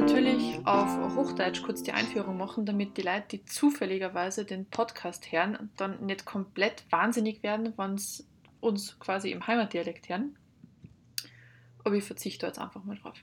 [0.00, 5.70] natürlich auf Hochdeutsch kurz die Einführung machen, damit die Leute, die zufälligerweise den Podcast hören,
[5.76, 8.24] dann nicht komplett wahnsinnig werden, wenn sie
[8.60, 10.36] uns quasi im Heimatdialekt hören.
[11.84, 13.14] Aber ich verzichte jetzt einfach mal drauf.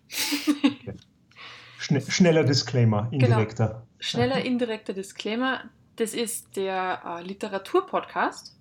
[1.80, 3.26] Schne schneller Disclaimer, Genau.
[3.26, 3.88] indirekter.
[4.00, 5.64] Schneller indirekter Disclaimer.
[5.96, 8.56] Das ist der äh, Literaturpodcast.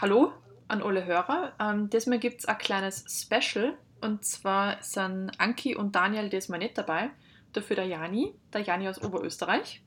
[0.00, 0.32] Hallo
[0.66, 1.52] an alle Hörer.
[1.60, 3.74] Ähm, diesmal gibt es ein kleines Special.
[4.00, 7.10] Und zwar sind Anki und Daniel diesmal nicht dabei.
[7.52, 9.82] Dafür der Jani, der Jani aus Oberösterreich.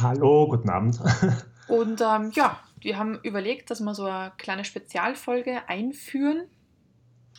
[0.00, 1.00] Hallo, guten Abend.
[1.68, 6.48] Und ähm, ja, wir haben überlegt, dass wir so eine kleine Spezialfolge einführen.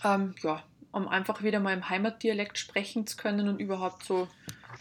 [0.03, 4.27] Ähm, ja, um einfach wieder mal im Heimatdialekt sprechen zu können und überhaupt so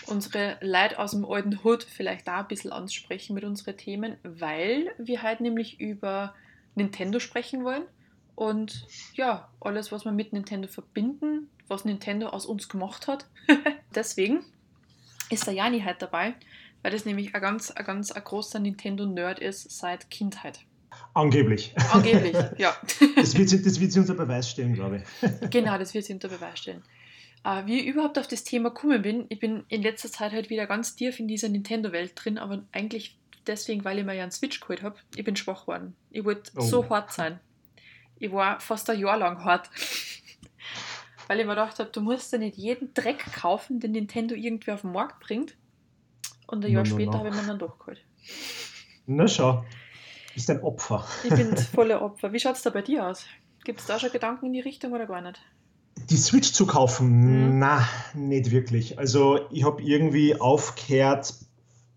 [0.07, 4.93] unsere Leute aus dem alten Hut vielleicht da ein bisschen ansprechen mit unseren Themen, weil
[4.99, 6.35] wir halt nämlich über
[6.75, 7.85] Nintendo sprechen wollen.
[8.35, 13.27] Und ja, alles, was wir mit Nintendo verbinden, was Nintendo aus uns gemacht hat.
[13.95, 14.45] Deswegen
[15.31, 16.35] ist der Jani halt dabei,
[16.83, 20.61] weil das nämlich ein ganz, ein ganz ein großer Nintendo-Nerd ist seit Kindheit.
[21.15, 21.75] Angeblich.
[21.93, 22.77] Angeblich, ja.
[23.17, 25.51] Das wird, sie- das wird sie unter Beweis stellen, glaube ich.
[25.51, 26.83] Genau, das wird sie unter Beweis stellen.
[27.45, 30.51] Äh, wie ich überhaupt auf das Thema gekommen bin, ich bin in letzter Zeit halt
[30.51, 34.33] wieder ganz tief in dieser Nintendo-Welt drin, aber eigentlich deswegen, weil ich mir ja einen
[34.33, 34.97] Switch geholt habe.
[35.17, 35.95] Ich bin schwach geworden.
[36.11, 36.61] Ich wollte Oh.
[36.63, 37.41] so hart sein.
[38.19, 39.69] Ich war fast ein Jahr lang hart.
[41.29, 44.73] Weil ich mir gedacht habe, du musst ja nicht jeden Dreck kaufen, den Nintendo irgendwie
[44.73, 45.57] auf den Markt bringt.
[46.47, 47.19] Und ein Jahr No, no, später no.
[47.21, 48.05] habe ich mir dann doch geholt.
[49.07, 49.65] Na schau,
[50.35, 51.07] bist ein Opfer.
[51.25, 52.33] Ich bin das volle Opfer.
[52.33, 53.25] Wie schaut es da bei dir aus?
[53.65, 55.41] Gibt es da schon Gedanken in die Richtung oder gar nicht?
[56.11, 57.59] Die Switch zu kaufen, Mhm.
[57.59, 58.99] na, nicht wirklich.
[58.99, 61.33] Also ich habe irgendwie aufgehört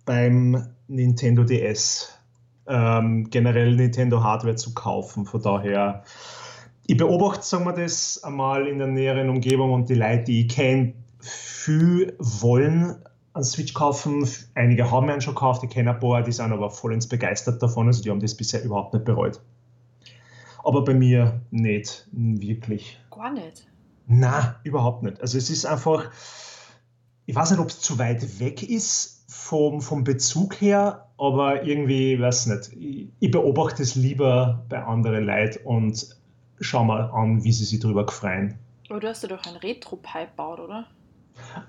[0.06, 2.14] beim Nintendo DS
[2.68, 5.26] ähm, generell Nintendo Hardware zu kaufen.
[5.26, 6.04] Von daher,
[6.88, 10.50] ich beobachte, sagen wir das, einmal in der näheren Umgebung und die Leute, die ich
[10.50, 12.96] kenne, viel wollen
[13.34, 14.28] einen Switch kaufen.
[14.56, 17.88] Einige haben einen schon gekauft, ich kenne ein paar, die sind aber vollends begeistert davon.
[17.88, 19.40] Also die haben das bisher überhaupt nicht bereut.
[20.64, 23.00] Aber bei mir nicht wirklich.
[23.12, 23.68] Gar nicht.
[24.08, 25.22] Na, überhaupt nicht.
[25.22, 26.10] Also es ist einfach,
[27.26, 32.14] ich weiß nicht, ob es zu weit weg ist vom, vom Bezug her, aber irgendwie,
[32.14, 36.17] ich weiß nicht, ich, ich beobachte es lieber bei anderen Leuten und
[36.60, 38.58] schau mal an, wie sie sich drüber gefreien.
[38.90, 40.88] Aber du hast ja doch ein Retro-Pipe gebaut, oder?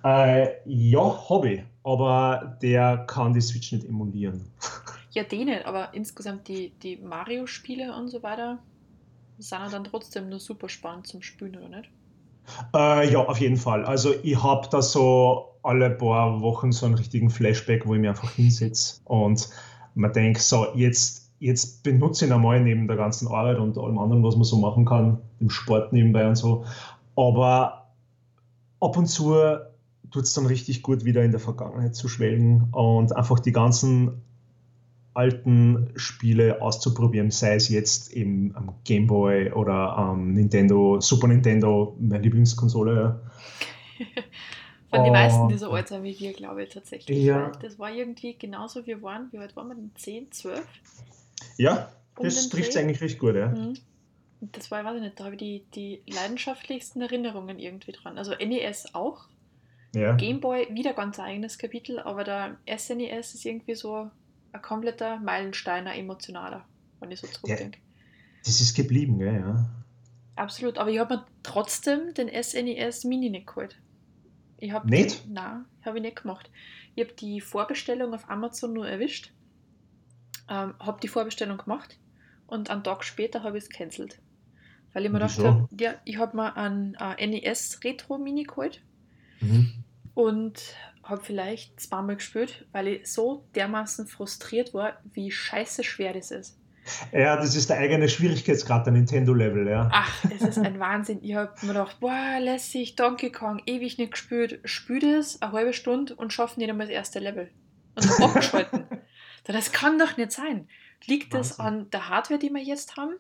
[0.05, 4.51] Äh, ja, habe ich, aber der kann die Switch nicht emulieren.
[5.13, 8.59] Ja, die nicht, aber insgesamt die, die Mario-Spiele und so weiter
[9.39, 11.91] sind ja dann trotzdem nur super spannend zum Spielen, oder nicht?
[12.75, 13.85] Äh, ja, auf jeden Fall.
[13.87, 18.11] Also ich habe da so alle paar Wochen so einen richtigen Flashback, wo ich mich
[18.11, 19.49] einfach hinsetze und
[19.95, 23.99] man denkt, so jetzt, jetzt benutze ich ihn einmal neben der ganzen Arbeit und allem
[23.99, 26.65] anderen, was man so machen kann, im Sport nebenbei und so.
[27.17, 27.87] Aber
[28.81, 29.35] ab und zu
[30.11, 34.23] tut es dann richtig gut, wieder in der Vergangenheit zu schwelgen und einfach die ganzen
[35.15, 41.97] alten Spiele auszuprobieren, sei es jetzt im am Game Boy oder am Nintendo, Super Nintendo,
[41.99, 43.21] meine Lieblingskonsole.
[44.91, 45.13] Von den Oh.
[45.13, 47.19] meisten, die so alt sind wie wir, glaube ich tatsächlich.
[47.23, 47.51] Ja.
[47.61, 49.29] Das war irgendwie genauso, wie wir waren.
[49.33, 49.91] Wie alt waren wir denn?
[49.97, 50.63] 10, 12?
[51.57, 52.81] Ja, Um das den trifft Dreh?
[52.81, 53.49] eigentlich recht gut, ja.
[53.49, 53.75] Mhm.
[54.41, 58.19] Das war, weiß ich nicht, da habe ich die, die leidenschaftlichsten Erinnerungen irgendwie dran.
[58.19, 59.29] Also NES auch.
[59.95, 60.15] ja.
[60.15, 64.11] Gameboy wieder ganz eigenes Kapitel, aber der SNES ist irgendwie so
[64.53, 66.65] ein kompletter Meilensteiner emotionaler,
[67.01, 67.81] wenn ich so zurückdenke.
[68.45, 69.69] Das ist geblieben, gell, ja.
[70.37, 73.77] Absolut, aber ich habe mir trotzdem den SNES Mini nicht geholt.
[74.59, 75.25] Ich hab Nicht?
[75.25, 76.49] Die, nein, habe ich nicht gemacht.
[76.95, 79.33] Ich habe die Vorbestellung auf Amazon nur erwischt,
[80.49, 81.99] ähm, habe die Vorbestellung gemacht
[82.47, 84.19] und einen Tag später habe ich es cancelt.
[84.93, 88.83] Weil ich mir gedacht habe, ja, ich habe mir einen äh, NES Retro Mini geholt
[89.41, 89.73] Mhm.
[90.15, 90.61] und
[91.05, 96.59] habe vielleicht zweimal gespielt, weil ich so dermaßen frustriert war, wie scheiße schwer das ist.
[97.13, 99.91] Ja, das ist der eigene Schwierigkeitsgrad der Nintendo-Level, ja.
[99.93, 101.19] Ach, es ist ein Wahnsinn.
[101.23, 104.61] Ich habe mir gedacht, boah, lässig, Donkey Kong, ewig nicht gespielt.
[104.65, 107.51] Spiel das eine halbe Stunde und schaffen nicht einmal das erste Level.
[107.95, 108.85] Und abgeschalten.
[109.49, 110.69] Da, Das kann doch nicht sein.
[111.07, 111.81] Liegt das Wahnsinn.
[111.81, 113.15] an der Hardware, die wir jetzt haben?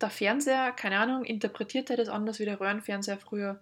[0.00, 3.60] Der Fernseher, keine Ahnung, interpretiert er das anders wie der Röhrenfernseher früher?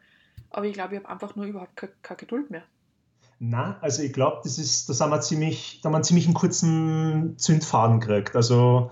[0.51, 2.63] Aber ich glaube, ich habe einfach nur überhaupt keine, keine Geduld mehr.
[3.39, 6.27] Na, also ich glaube, das ist, da haben wir ziemlich, da haben wir einen ziemlich
[6.27, 8.37] einen kurzen Zündfaden gekriegt.
[8.37, 8.91] Also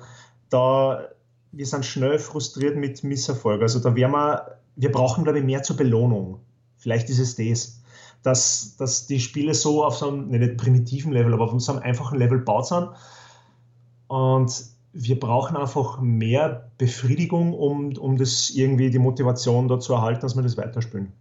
[0.51, 1.09] da,
[1.53, 3.63] wir sind schnell frustriert mit Misserfolg.
[3.63, 6.41] Also da wären wir, wir brauchen, glaube ich, mehr zur Belohnung.
[6.77, 7.80] Vielleicht ist es das.
[8.23, 11.83] Dass, dass die Spiele so auf so einem, nicht primitiven Level, aber auf so einem
[11.83, 12.91] einfachen Level gebaut sind.
[14.09, 20.21] Und wir brauchen einfach mehr Befriedigung, um, um das irgendwie die Motivation da zu erhalten,
[20.21, 21.13] dass wir das weiterspielen.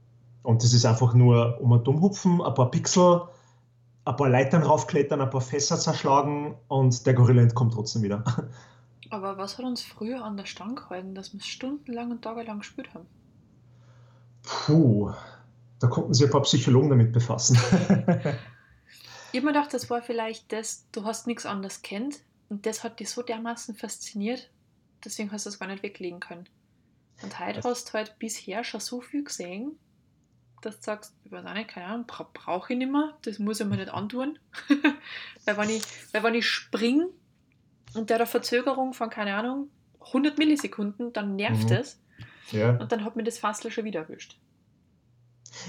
[0.43, 3.21] Und das ist einfach nur um ein Dummhupfen, ein paar Pixel
[4.09, 8.23] ein paar Leitern raufklettern, ein paar Fässer zerschlagen und der Gorilla entkommt trotzdem wieder.
[9.11, 12.93] Aber was hat uns früher an der Stange gehalten, dass wir stundenlang und tagelang gespielt
[12.93, 13.05] haben?
[14.43, 15.11] Puh,
[15.79, 17.57] da konnten sich ein paar Psychologen damit befassen.
[19.31, 22.83] ich habe mir gedacht, das war vielleicht das, du hast nichts anderes kennt und das
[22.83, 24.49] hat dich so dermaßen fasziniert,
[25.03, 26.47] deswegen hast du es gar nicht weglegen können.
[27.21, 29.77] Und heute hast du halt bisher schon so viel gesehen,
[30.61, 33.39] dass du sagst, ich weiß auch nicht, keine Ahnung, bra brauche ich nicht mehr, das
[33.39, 34.39] muss ich mir nicht antun.
[35.45, 35.83] weil, wenn ich,
[36.13, 37.07] weil wenn ich springe
[37.93, 39.69] und der eine Verzögerung von, keine Ahnung,
[40.01, 41.75] 100 Millisekunden, dann nervt mhm.
[41.75, 41.99] es.
[42.51, 42.71] Ja.
[42.71, 44.37] Und dann hat mir das Fassel schon wieder erwischt.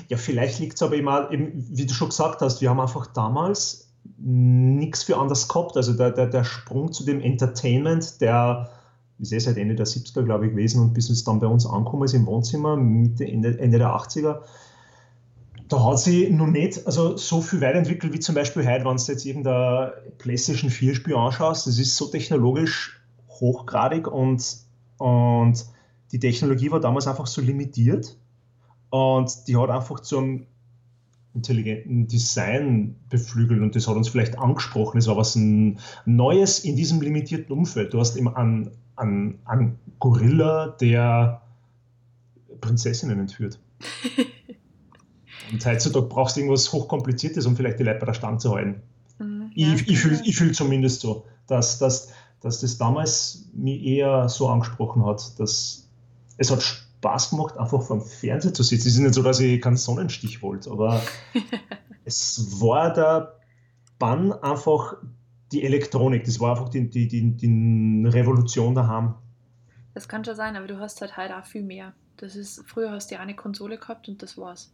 [0.08, 3.06] Ja, vielleicht liegt es aber immer, eben, wie du schon gesagt hast, wir haben einfach
[3.08, 5.76] damals nichts für anders gehabt.
[5.76, 8.70] Also der, der, der Sprung zu dem Entertainment, der
[9.18, 11.66] ist eh seit Ende der 70er, glaube ich, gewesen und bis es dann bei uns
[11.66, 14.40] angekommen ist im Wohnzimmer, Mitte, Ende, Ende der 80er,
[15.68, 19.02] da hat sie noch nicht also so viel weiterentwickelt wie zum Beispiel heute, wenn du
[19.04, 21.66] jetzt irgendein PlayStation 4 Spiel anschaust.
[21.68, 24.44] Das ist so technologisch hochgradig und,
[24.98, 25.64] und
[26.10, 28.16] die Technologie war damals einfach so limitiert
[28.90, 30.46] und die hat einfach zu einem
[31.34, 34.98] intelligenten Design beflügelt und das hat uns vielleicht angesprochen.
[34.98, 35.38] Es war was
[36.04, 37.94] Neues in diesem limitierten Umfeld.
[37.94, 41.42] Du hast immer einen, einen, einen Gorilla, der
[42.60, 43.60] Prinzessinnen entführt.
[45.52, 48.82] und heutzutage brauchst du irgendwas Hochkompliziertes, um vielleicht die Leute bei der Stange zu halten.
[49.18, 54.28] Mhm, ja, ich ich fühle fühl zumindest so, dass, dass, dass das damals mich eher
[54.28, 55.88] so angesprochen hat, dass
[56.38, 58.88] es hat Spaß gemacht, einfach vor dem Fernseher zu sitzen.
[58.88, 61.02] Es ist nicht so, dass ich keinen Sonnenstich wollte, aber
[62.04, 63.40] es war der
[63.98, 64.96] Bann einfach
[65.50, 66.24] die Elektronik.
[66.24, 69.14] Das war einfach die, die, die, die Revolution daheim.
[69.94, 71.94] Das kann schon sein, aber du hast halt heute auch viel mehr.
[72.18, 74.70] Das ist, früher hast du ja eine Konsole gehabt und das war's.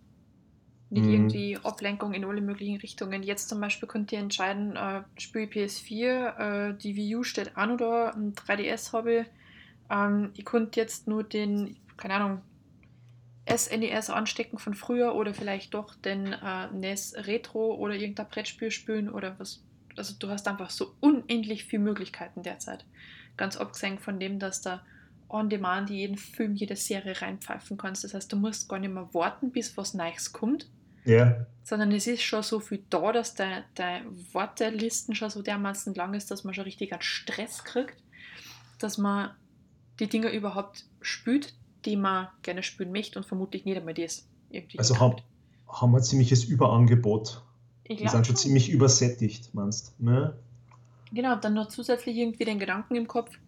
[0.91, 1.13] Nicht mhm.
[1.13, 3.23] irgendwie Ablenkung in alle möglichen Richtungen.
[3.23, 7.57] Jetzt zum Beispiel könnt ihr entscheiden, äh, spiele ich PS4, äh, die Wii U steht
[7.57, 9.27] auch noch da, ein 3DS habe ich.
[9.91, 12.43] Ähm, ich konnte jetzt nur den keine Ahnung,
[13.49, 18.71] SNES e anstecken von früher oder vielleicht doch den äh, NES Retro oder irgendein Brettspiel
[18.71, 19.63] spielen oder was.
[19.97, 22.85] Also du hast einfach so unendlich viele Möglichkeiten derzeit.
[23.37, 24.83] Ganz abgesehen von dem, dass da
[25.29, 28.05] on demand jeden Film, jede Serie reinpfeifen kannst.
[28.05, 30.69] Das heißt, du musst gar nicht mehr warten, bis was Neues kommt.
[31.05, 31.47] Ja.
[31.63, 36.15] Sondern es ist schon so viel da, dass deine der Wortelisten schon so dermaßen lang
[36.15, 38.03] ist, dass man schon richtig einen Stress kriegt,
[38.81, 39.31] dass man
[40.01, 41.55] die Dinge überhaupt spürt,
[41.85, 44.79] die man gerne spielen möchte und vermutlich nicht einmal das irgendwie.
[44.79, 45.17] Also haben,
[45.69, 47.43] haben wir ein ziemliches Überangebot.
[47.85, 50.05] Ich die sind schon ziemlich übersättigt, meinst du?
[50.05, 50.37] Ne?
[51.13, 53.39] Genau, dann noch zusätzlich irgendwie den Gedanken im Kopf,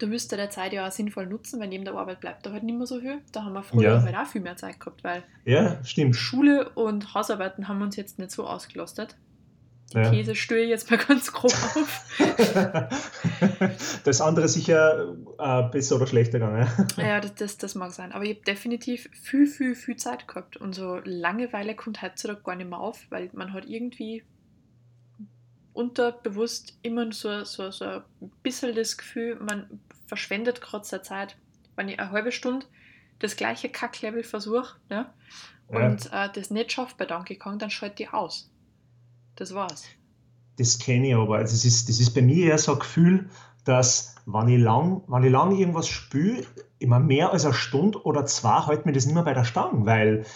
[0.00, 2.62] du müsstest der Zeit ja auch sinnvoll nutzen, weil neben der Arbeit bleibt da halt
[2.62, 3.18] nicht mehr so viel.
[3.32, 4.02] Da haben wir früher ja.
[4.02, 6.16] halt auch viel mehr Zeit gehabt, weil ja, stimmt.
[6.16, 9.16] Schule und Hausarbeiten haben uns jetzt nicht so ausgelastet.
[9.92, 10.10] Die ja.
[10.10, 12.04] Käse störe ich jetzt mal ganz grob auf.
[14.04, 16.68] das andere sicher äh, besser oder schlechter gegangen.
[16.96, 18.12] ja, das, das, das, mag sein.
[18.12, 20.56] Aber ich habe definitiv viel, viel, viel Zeit gehabt.
[20.56, 24.22] Und so Langeweile kommt heutzutage gar nicht mehr auf, weil man hat irgendwie
[25.72, 28.02] unterbewusst immer so, so, so ein
[28.42, 31.36] bisschen das Gefühl, man verschwendet gerade seine Zeit.
[31.74, 32.66] Wenn ich eine halbe Stunde
[33.18, 35.06] das gleiche Kacklevel versuche ne,
[35.68, 36.26] und ja.
[36.26, 38.50] äh, das nicht schaffe bei Donkey Kong, dann schalte ich aus.
[39.40, 39.86] Das war's.
[40.58, 41.36] Das kenne ich aber.
[41.36, 43.30] Also das, ist, das ist bei mir eher so ein Gefühl,
[43.64, 46.42] dass wenn ich lang, wenn ich lang irgendwas spüre,
[46.78, 49.86] immer mehr als eine Stunde oder zwei hält mir das nicht mehr bei der Stange,
[49.86, 50.26] weil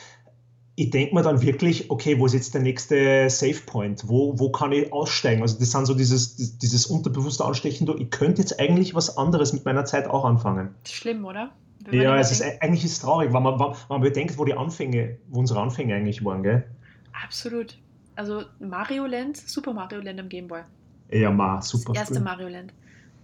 [0.76, 4.08] ich denke mir dann wirklich, okay, wo ist jetzt der nächste Safe Point?
[4.08, 5.42] Wo, wo kann ich aussteigen?
[5.42, 9.66] Also das sind so dieses, dieses unterbewusste Anstechen, ich könnte jetzt eigentlich was anderes mit
[9.66, 10.74] meiner Zeit auch anfangen.
[10.88, 11.52] Schlimm, oder?
[11.90, 15.18] Ja, es ist, eigentlich ist es traurig, wenn man, wenn man bedenkt, wo die Anfänge,
[15.28, 16.64] wo unsere Anfänge eigentlich waren, gell?
[17.22, 17.76] Absolut.
[18.16, 20.62] Also Mario Land, Super Mario Land am Gameboy.
[21.10, 21.92] Ja, ma, super.
[21.92, 22.72] Das erste Mario Land.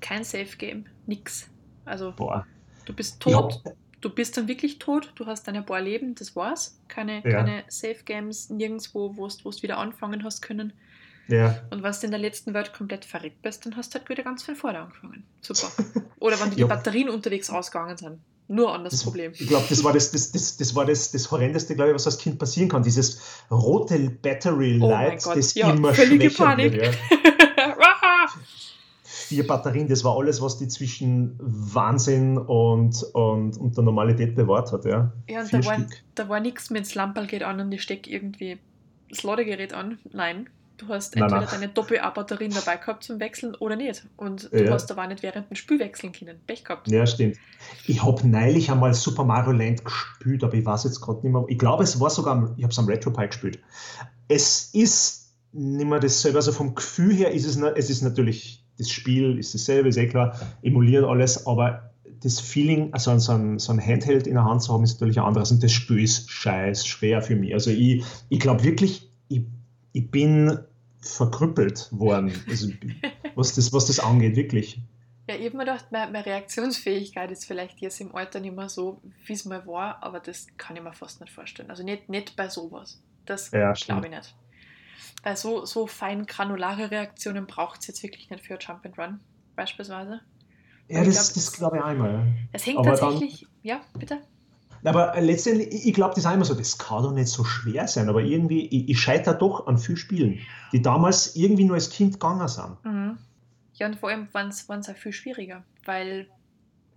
[0.01, 1.49] Kein Safe Game, nix.
[1.85, 2.47] Also Boah.
[2.85, 3.73] du bist tot, ja.
[4.01, 6.79] du bist dann wirklich tot, du hast deine paar Leben, das war's.
[6.89, 7.31] Keine, ja.
[7.31, 10.73] keine Safe Games, nirgendwo, wo du wieder anfangen hast können.
[11.29, 11.61] Ja.
[11.71, 14.25] Und was du in der letzten Welt komplett verrückt bist, dann hast du halt wieder
[14.25, 15.25] ganz von vorne angefangen.
[15.41, 15.71] Super.
[16.19, 16.67] Oder wenn die ja.
[16.67, 18.21] Batterien unterwegs ausgegangen sind.
[18.51, 19.31] Nur an das, das Problem.
[19.39, 22.07] Ich glaube, das war das, das, das, das, war das, das Horrendeste, glaube ich, was
[22.07, 22.83] als Kind passieren kann.
[22.83, 26.73] Dieses rote Battery Light, oh das ja, immer völlige Panik.
[26.73, 26.93] Wird, ja.
[29.05, 34.73] Vier Batterien, das war alles, was die zwischen Wahnsinn und, und, und der Normalität bewahrt
[34.73, 34.85] hat.
[34.85, 37.83] Ja, ja und da war, da war nichts mit das Lamperl geht an und ich
[37.83, 38.59] stecke irgendwie
[39.09, 40.01] das Ladegerät an.
[40.13, 41.61] Nein, Du hast entweder nein, nein.
[41.61, 44.07] deine Doppel-A-Batterien dabei gehabt zum Wechseln oder nicht.
[44.17, 44.73] Und du ja.
[44.73, 46.39] hast aber nicht während dem Spiel wechseln können.
[46.47, 46.89] Pech gehabt.
[46.89, 47.37] Ja, stimmt.
[47.87, 51.45] Ich habe neulich einmal Super Mario Land gespielt, aber ich weiß jetzt gerade nicht mehr.
[51.49, 53.59] Ich glaube, es war sogar, ich habe es am Retro Pie gespielt.
[54.29, 56.39] Es ist nicht mehr dasselbe.
[56.39, 60.07] Also vom Gefühl her ist es, es ist natürlich, das Spiel ist dasselbe, ist eh
[60.07, 61.91] klar, emuliert alles, aber
[62.23, 65.19] das Feeling, also so ein, so ein Handheld in der Hand zu haben, ist natürlich
[65.19, 67.53] ein anderes und das Spiel ist scheiß schwer für mich.
[67.53, 69.43] Also ich, ich glaube wirklich, ich,
[69.93, 70.59] ich bin
[71.03, 72.69] verkrüppelt worden, also,
[73.35, 74.81] was, das, was das angeht, wirklich.
[75.29, 78.69] Ja, ich habe mir gedacht, meine, meine, Reaktionsfähigkeit ist vielleicht jetzt im Alter nicht mehr
[78.69, 81.71] so, wie es mal war, aber das kann ich mir fast nicht vorstellen.
[81.71, 83.01] Also nicht, nicht bei sowas.
[83.27, 84.35] Das ja, glaube ich nicht.
[85.23, 89.21] Weil so, so fein granulare Reaktionen braucht es jetzt wirklich nicht für Jump and Run,
[89.55, 90.21] beispielsweise.
[90.89, 92.27] Ja, das, das glaube ich einmal.
[92.53, 94.21] Es hängt aber tatsächlich, dann, ja, bitte.
[94.85, 98.09] Aber letztendlich, ich glaube, das ist einmal so, das kann doch nicht so schwer sein,
[98.09, 100.39] aber irgendwie, ich, ich scheitere doch an vielen Spielen,
[100.73, 102.85] die damals irgendwie nur als Kind gegangen sind.
[102.85, 103.19] Mhm.
[103.75, 106.29] Ja, und vor allem waren es auch viel schwieriger, weil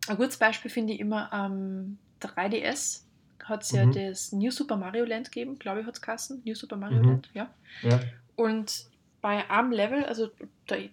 [0.08, 3.02] ein gutes Beispiel finde ich immer am ähm, 3DS
[3.44, 3.92] hat es mhm.
[3.92, 6.42] ja das New Super Mario Land gegeben, glaube ich, hat es Kassen.
[6.46, 7.10] New Super Mario mhm.
[7.10, 7.50] Land, ja.
[7.82, 8.00] ja.
[8.36, 8.86] Und
[9.22, 10.30] bei einem Level, also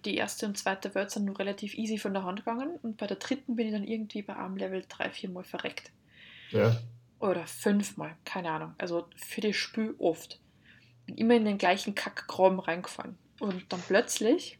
[0.05, 3.07] die erste und zweite Welt sind nur relativ easy von der Hand gegangen und bei
[3.07, 5.91] der dritten bin ich dann irgendwie bei einem Level drei, vier Mal verreckt.
[6.51, 6.77] Ja.
[7.19, 8.73] Oder fünfmal, keine Ahnung.
[8.77, 10.39] Also für das Spiel oft.
[11.05, 13.17] Bin immer in den gleichen Kackkram reingefahren.
[13.39, 14.59] Und dann plötzlich,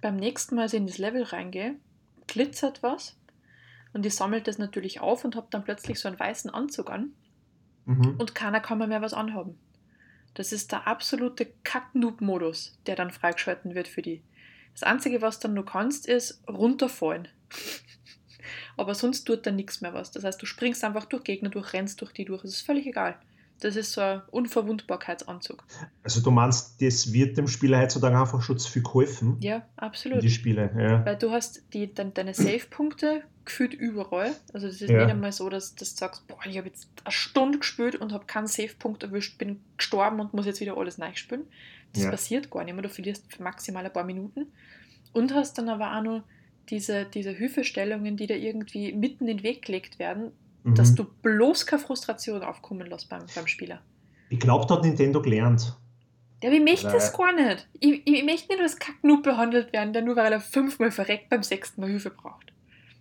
[0.00, 1.76] beim nächsten Mal, als ich in das Level reingehe,
[2.26, 3.16] glitzert was
[3.92, 7.12] und ich sammelt das natürlich auf und habe dann plötzlich so einen weißen Anzug an
[7.84, 8.16] mhm.
[8.18, 9.58] und keiner kann mir mehr was anhaben.
[10.34, 14.22] Das ist der absolute Kack-Noob-Modus, der dann freigeschalten wird für die.
[14.72, 17.28] Das Einzige, was dann nur kannst, ist runterfallen.
[18.76, 20.10] Aber sonst tut dann nichts mehr was.
[20.10, 22.44] Das heißt, du springst einfach durch Gegner durch, rennst durch die durch.
[22.44, 23.16] Es ist völlig egal.
[23.62, 25.62] Das ist so ein Unverwundbarkeitsanzug.
[26.02, 29.36] Also du meinst, das wird dem Spieler heutzutage einfach schon zu viel geholfen?
[29.40, 30.20] Ja, absolut.
[30.20, 31.06] Die Spiele, ja.
[31.06, 34.32] Weil du hast die, de, deine Save-Punkte gefühlt überall.
[34.52, 34.98] Also das ist ja.
[34.98, 38.12] nicht einmal so, dass, dass du sagst, boah, ich habe jetzt eine Stunde gespielt und
[38.12, 41.44] habe keinen Save-Punkt erwischt, bin gestorben und muss jetzt wieder alles neu spielen.
[41.92, 42.10] Das ja.
[42.10, 42.82] passiert gar nicht mehr.
[42.82, 44.46] Du verlierst maximal ein paar Minuten.
[45.12, 46.22] Und hast dann aber auch noch
[46.68, 50.32] diese, diese Hilfestellungen, die da irgendwie mitten in den Weg gelegt werden,
[50.64, 50.74] mhm.
[50.74, 53.80] dass du bloß keine Frustration aufkommen lässt beim, beim Spieler.
[54.30, 55.76] Ich glaube, da hat Nintendo gelernt.
[56.42, 57.68] Ja, ich möchte das gar nicht.
[57.78, 61.42] Ich, ich möchte nicht als Kacknoob behandelt werden, der nur weil er fünfmal verreckt beim
[61.42, 62.52] sechsten Mal Hilfe braucht.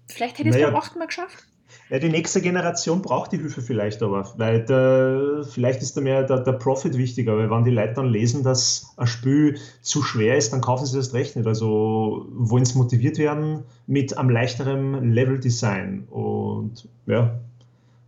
[0.08, 1.46] Vielleicht hätte ich es naja, beim achten Mal geschafft.
[1.90, 6.24] Ja, die nächste Generation braucht die Hilfe vielleicht aber, weil der, vielleicht ist da mehr
[6.24, 10.38] der, der Profit wichtiger, weil wenn die Leute dann lesen, dass ein Spiel zu schwer
[10.38, 11.48] ist, dann kaufen sie das recht nicht.
[11.48, 17.40] Also wollen sie motiviert werden mit einem leichteren Level-Design und ja,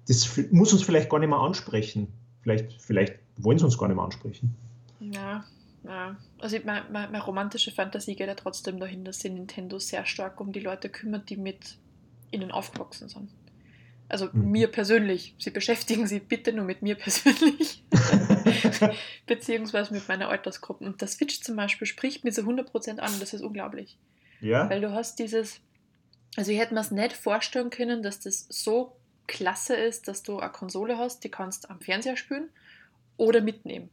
[0.08, 2.08] das muss uns vielleicht gar nicht mehr ansprechen.
[2.42, 4.56] Vielleicht, vielleicht wollen sie uns gar nicht mehr ansprechen.
[5.00, 5.44] Ja,
[5.84, 6.16] ja.
[6.40, 10.40] Also meine, meine, meine romantische Fantasie geht ja trotzdem dahin, dass sich Nintendo sehr stark
[10.40, 11.78] um die Leute kümmert, die mit
[12.32, 13.30] ihnen aufgewachsen sind.
[14.10, 14.52] Also mhm.
[14.52, 15.36] mir persönlich.
[15.40, 17.84] Sie beschäftigen sich bitte nur mit mir persönlich.
[19.26, 20.86] Beziehungsweise mit meiner Altersgruppe.
[20.86, 23.20] Und der Switch zum Beispiel spricht mir so 100% an.
[23.20, 23.98] Das ist unglaublich.
[24.42, 24.70] Ja.
[24.70, 25.62] Weil du hast dieses.
[26.36, 28.96] Also ich hätte mir es nicht vorstellen können, dass das so
[29.28, 32.50] klasse ist, dass du eine Konsole hast, die kannst am Fernseher spielen
[33.18, 33.90] oder mitnehmen.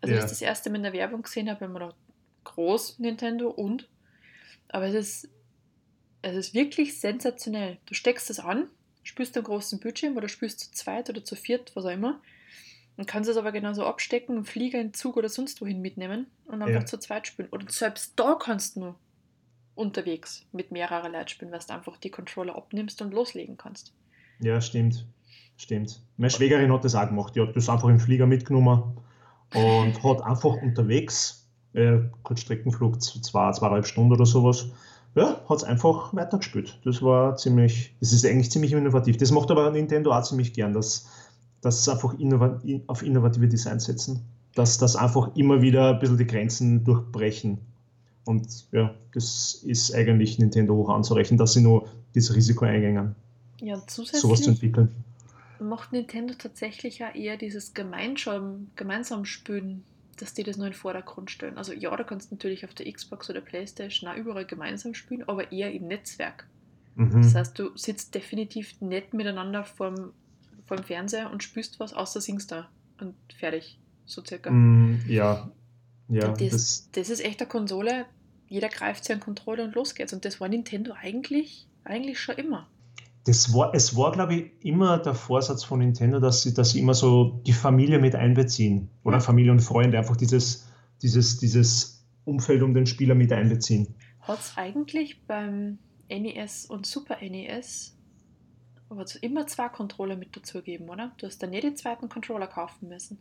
[0.00, 0.22] Also ja.
[0.22, 1.96] ich das erste Mal in der Werbung gesehen habe, habe ich mir gedacht,
[2.44, 3.88] groß Nintendo und.
[4.68, 5.30] Aber es ist,
[6.22, 7.78] es ist wirklich sensationell.
[7.86, 8.68] Du steckst es an,
[9.06, 12.20] spielst am großen Bildschirm oder spielst zu zweit oder zu viert, was auch immer.
[12.96, 16.62] Und kannst es aber genauso abstecken, einen Flieger, einen Zug oder sonst wohin mitnehmen und
[16.62, 16.86] einfach ja.
[16.86, 17.48] zu zweit spielen.
[17.50, 18.94] Oder selbst da kannst du
[19.74, 23.92] unterwegs mit mehreren Leuten spielen, weil du einfach die Controller abnimmst und loslegen kannst.
[24.40, 25.06] Ja, stimmt.
[25.58, 26.00] Stimmt.
[26.16, 27.34] Meine Schwägerin hat das auch gemacht.
[27.36, 28.98] Die hat das einfach im Flieger mitgenommen
[29.54, 34.70] und hat einfach unterwegs, äh, Kurzstreckenflug, zwei, zweieinhalb Stunden oder sowas,
[35.16, 36.78] ja, hat es einfach weitergespielt.
[36.84, 39.16] Das war ziemlich, das ist eigentlich ziemlich innovativ.
[39.16, 41.08] Das macht aber Nintendo auch ziemlich gern, dass,
[41.62, 44.22] dass sie einfach innovat auf innovative Designs setzen.
[44.54, 47.58] Dass das einfach immer wieder ein bisschen die Grenzen durchbrechen.
[48.26, 53.14] Und ja, das ist eigentlich Nintendo hoch anzurechnen, dass sie nur dieses Risiko eingängen.
[53.60, 54.94] Ja, zusätzlich sowas zu entwickeln.
[55.60, 59.84] Macht Nintendo tatsächlich ja eher dieses gemeinsam, gemeinsam Spielen
[60.16, 61.58] dass die das nur in den Vordergrund stellen.
[61.58, 65.28] Also ja, da kannst du natürlich auf der Xbox oder Playstation auch überall gemeinsam spielen,
[65.28, 66.46] aber eher im Netzwerk.
[66.94, 67.22] Mhm.
[67.22, 70.12] Das heißt, du sitzt definitiv nicht miteinander vorm,
[70.66, 72.68] vorm Fernseher und spielst was, außer singst da
[73.00, 74.50] und fertig, so circa.
[74.50, 75.50] Mm, ja,
[76.08, 76.28] ja.
[76.28, 78.06] Das, das, das, ist echt eine Konsole,
[78.48, 80.12] jeder greift sich einen Controller und los geht's.
[80.12, 82.68] Und das war Nintendo eigentlich, eigentlich schon immer
[83.26, 86.80] das war, es war, glaube ich, immer der Vorsatz von Nintendo, dass sie, dass sie
[86.80, 88.88] immer so die Familie mit einbeziehen.
[89.02, 90.68] Oder Familie und Freunde, einfach dieses,
[91.02, 93.96] dieses, dieses Umfeld um den Spieler mit einbeziehen.
[94.20, 95.78] Hat es eigentlich beim
[96.08, 97.96] NES und Super NES
[99.20, 101.10] immer zwei Controller mit dazugeben, oder?
[101.18, 103.18] Du hast dann nicht den zweiten Controller kaufen müssen.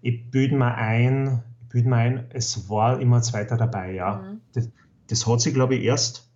[0.00, 4.16] Ich bilde mir ein, bilde mir ein, es war immer ein zweiter dabei, ja.
[4.18, 4.40] Mhm.
[4.52, 4.70] Das,
[5.08, 6.30] das hat sie, glaube ich, erst,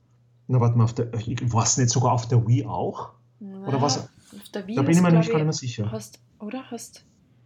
[0.48, 3.10] na, warte mal, auf der, ich weiß nicht, sogar auf der Wii auch?
[3.40, 3.98] Oder was?
[3.98, 5.92] Auf der Wii Da bin ich mir nämlich gar nicht mehr sicher.
[5.92, 6.70] Hast, oder?
[6.70, 7.04] Hast.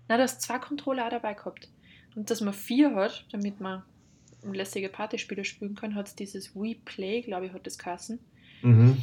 [0.09, 1.68] Na, du hast zwei Controller auch dabei gehabt.
[2.14, 3.82] Und dass man vier hat, damit man
[4.42, 8.18] lässige Partyspiele spielen kann, hat es dieses Wii Play, glaube ich, hat das geheißen,
[8.62, 9.02] Mhm.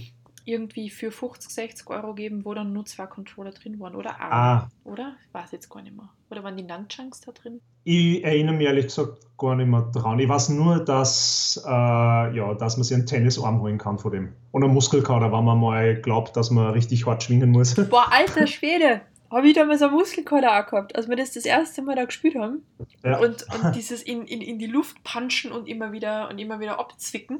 [0.50, 3.96] Irgendwie für 50, 60 Euro geben, wo dann nur zwei Controller drin waren.
[3.96, 4.32] Oder auch.
[4.32, 5.16] Ah, Oder?
[5.28, 6.10] Ich weiß jetzt gar nicht mehr.
[6.30, 7.62] Oder waren die Nunchunks da drin?
[7.90, 10.20] ich erinnere mich ehrlich gesagt gar nicht mehr dran.
[10.20, 14.34] Ich weiß nur, dass, äh, ja, dass man sich einen Tennisarm holen kann von dem.
[14.52, 17.74] Und einen Muskelkater, wenn man mal glaubt, dass man richtig hart schwingen muss.
[17.90, 19.02] Boah, alter Schwede!
[19.32, 22.36] Habe ich damals einen Muskelkater auch gehabt, als wir das das erste Mal da gespielt
[22.36, 22.64] haben.
[23.04, 23.20] Ja.
[23.20, 26.80] Und, und dieses in, in, in die Luft punchen und immer wieder und immer wieder
[26.80, 27.40] abzwicken.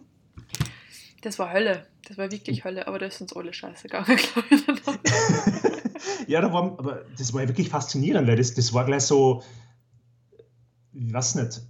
[1.22, 1.86] Das war Hölle.
[2.08, 4.64] Das war wirklich Hölle, aber da ist uns alle scheiße gegangen, glaube ich.
[6.28, 9.44] Ja, da war, aber das war ja wirklich faszinierend, weil das, das war gleich so,
[10.94, 11.62] ich weiß nicht,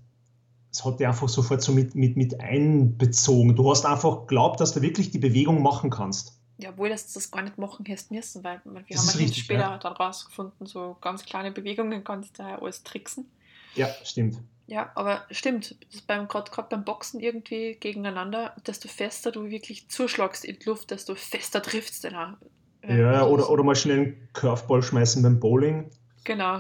[0.72, 3.56] es hat dich einfach sofort so mit, mit, mit einbezogen.
[3.56, 6.38] Du hast einfach geglaubt, dass du wirklich die Bewegung machen kannst.
[6.58, 9.62] Ja, obwohl das das gar nicht machen hättest müssen, weil wir Das haben richtig, später
[9.62, 9.78] ja.
[9.78, 13.26] dann rausgefunden, so ganz kleine Bewegungen kannst du ja alles tricksen.
[13.76, 14.40] Ja, stimmt.
[14.70, 20.60] Ja, aber stimmt, beim gerade beim Boxen irgendwie gegeneinander, desto fester du wirklich zuschlagst in
[20.60, 22.38] die Luft, desto fester triffst du dann
[22.84, 22.88] auch.
[22.88, 25.90] Ja, oder, oder mal schnell einen Curveball schmeißen beim Bowling
[26.24, 26.60] Genau.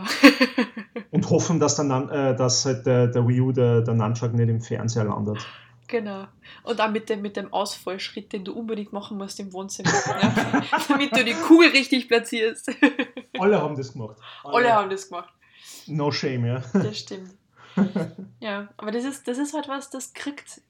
[1.12, 4.50] und hoffen, dass, der, äh, dass halt der, der Wii U, der, der Nunchuck nicht
[4.50, 5.46] im Fernseher landet.
[5.88, 6.26] Genau.
[6.64, 9.92] Und auch mit dem, mit dem Ausfallschritt, den du unbedingt machen musst im Wohnzimmer.
[9.92, 10.64] ja?
[10.88, 12.72] Damit du die Kugel richtig platzierst.
[13.40, 14.18] Alle haben das gemacht.
[14.44, 15.34] Alle haben das gemacht.
[15.88, 16.64] No shame, ja.
[16.74, 17.32] Das stimmt.
[18.40, 20.62] Ja, aber das ist, das ist halt was, das kriegt.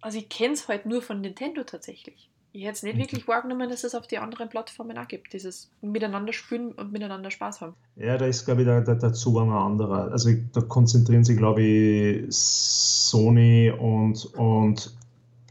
[0.00, 2.28] Also ich kenne es halt nur von Nintendo tatsächlich.
[2.52, 3.00] Ich hätte es nicht Mhm.
[3.00, 5.32] wirklich wahrgenommen, dass es auf die anderen Plattformen auch gibt.
[5.32, 7.74] Dieses Miteinander spielen und miteinander Spaß haben.
[7.96, 10.10] Ja, da ist, glaube ich, der, der, der Zugang ein anderer.
[10.10, 14.96] Also da konzentrieren sich, glaube ich, Sony und, und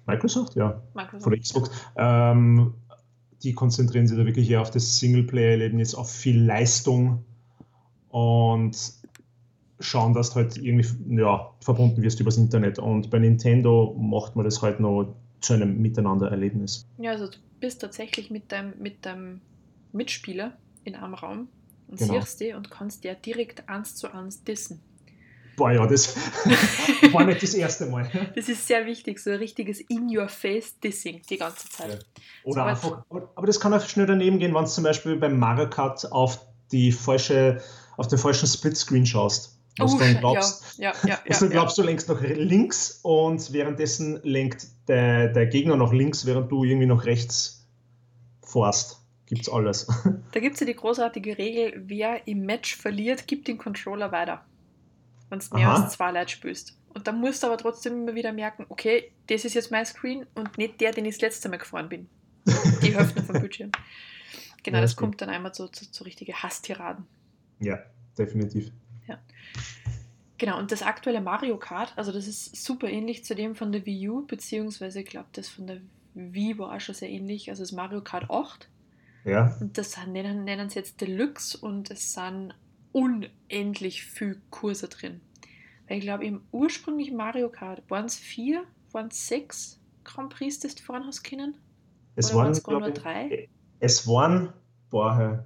[0.07, 1.23] Microsoft, ja, Microsoft.
[1.23, 1.69] von Xbox.
[1.95, 2.73] Ähm,
[3.43, 7.23] die konzentrieren sich da wirklich eher auf das Singleplayer-Erlebnis, auf viel Leistung
[8.09, 8.75] und
[9.79, 10.87] schauen, dass du halt irgendwie
[11.21, 12.79] ja, verbunden wirst übers Internet.
[12.79, 16.85] Und bei Nintendo macht man das halt noch zu einem Miteinander-Erlebnis.
[16.97, 19.41] Ja, also du bist tatsächlich mit deinem, mit deinem
[19.91, 21.47] Mitspieler in einem Raum
[21.87, 22.19] und Genau.
[22.19, 24.81] siehst die und kannst der direkt eins zu eins dissen.
[25.55, 26.15] Boah, ja, das
[27.11, 28.09] war nicht das erste Mal.
[28.33, 32.05] Das ist sehr wichtig, so ein richtiges In-Your-Face-Dissing die ganze Zeit.
[32.43, 33.03] Oder So einfach,
[33.35, 36.39] aber das kann auch schnell daneben gehen, wenn du zum Beispiel beim Mario Kart auf,
[36.71, 37.61] die falsche,
[37.97, 39.58] auf den falschen Splitscreen schaust.
[39.79, 41.51] Du dann ja, glaubst, ja, ja, ja, du ja.
[41.51, 46.63] glaubst, du lenkst nach links und währenddessen lenkt der, der Gegner nach links, während du
[46.63, 47.67] irgendwie nach rechts
[48.43, 48.99] fährst.
[49.25, 49.87] Gibt's alles.
[50.31, 54.45] Da gibt es ja die großartige Regel, wer im Match verliert, gibt den Controller weiter.
[55.29, 56.77] Wenn du mehr als zwei Leute spielst.
[56.93, 60.25] Und dann musst du aber trotzdem immer wieder merken, okay, das ist jetzt mein Screen
[60.33, 62.09] und nicht der, den ich das letzte Mal gefahren bin.
[62.81, 63.71] Die Hälfte vom Bildschirm.
[64.63, 64.99] Genau, das stimmt.
[65.01, 67.05] kommt dann einmal zu, zu, zu richtige Hasstiraden.
[67.59, 67.79] ja,
[68.17, 68.71] definitiv.
[70.37, 73.85] Genau, und das aktuelle Mario Kart, also das ist super ähnlich zu dem von der
[73.85, 75.81] Wii U, beziehungsweise ich glaube, das von der
[76.13, 78.69] Wii war auch schon sehr ähnlich, also das Mario Kart 8.
[79.25, 82.53] Ja, Und das nennen, nennen sie jetzt Deluxe und es sind
[82.93, 85.19] unendlich viele Kurse drin.
[85.87, 90.59] Weil ich glaube, im ursprünglichen Mario Kart waren es vier, waren es sechs Grand Prix,
[90.59, 91.55] das du fahren hast können?
[92.15, 93.49] es Oder waren waren, es nur drei?
[93.79, 94.53] es waren,
[94.89, 95.43] boah,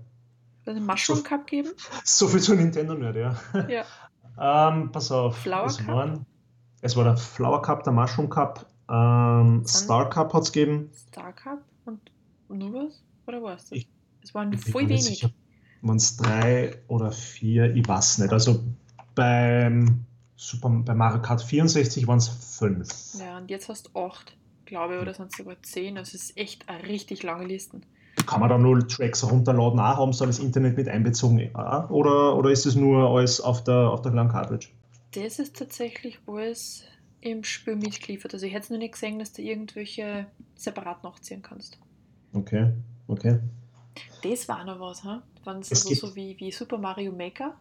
[0.71, 1.69] einen Mushroom Cup geben?
[2.03, 3.35] so viel zu Nintendo nicht, ja.
[3.69, 3.85] Ja.
[4.35, 5.37] Ähm, pass auf.
[5.37, 5.87] Flower es, Cup?
[5.89, 6.25] Waren,
[6.81, 10.89] es war der Flower Cup, der Mushroom Cup, ähm, Star Cup hat es gegeben.
[10.91, 11.99] Star Cup und
[12.49, 13.03] nur was?
[13.27, 13.69] Oder was?
[13.69, 13.77] Das?
[13.77, 13.87] Ich-
[14.23, 15.23] Es waren voll wenig.
[15.83, 17.75] Waren es drei oder vier?
[17.75, 18.33] Ich weiß nicht.
[18.33, 18.63] Also
[19.13, 22.89] beim Super, bei Mario Kart 64 waren es fünf.
[23.19, 25.95] Ja, und jetzt hast du acht, glaube ich, oder sonst sogar zehn.
[25.95, 27.85] Das ist echt eine richtig lange Listen.
[28.25, 29.79] Kann man da nur Tracks runterladen?
[29.79, 31.53] Auch haben sie das Internet mit einbezogen?
[31.55, 31.89] Auch?
[31.89, 34.67] Oder, oder ist es nur alles auf der, auf der kleinen Cartridge?
[35.11, 36.83] Das ist tatsächlich alles
[37.21, 38.33] im Spiel mitgeliefert.
[38.33, 41.79] Also ich hätte es noch nicht gesehen, dass du irgendwelche separat nachziehen kannst.
[42.33, 42.71] Okay,
[43.07, 43.39] okay.
[44.23, 45.21] Das war noch was, ha?
[45.45, 47.55] Wenn es also so wie, wie Super Mario Maker,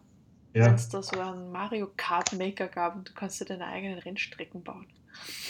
[0.53, 0.65] Ja.
[0.65, 3.99] wenn es da so einen Mario Kart Maker gab und du kannst dir deine eigenen
[3.99, 4.87] Rennstrecken bauen.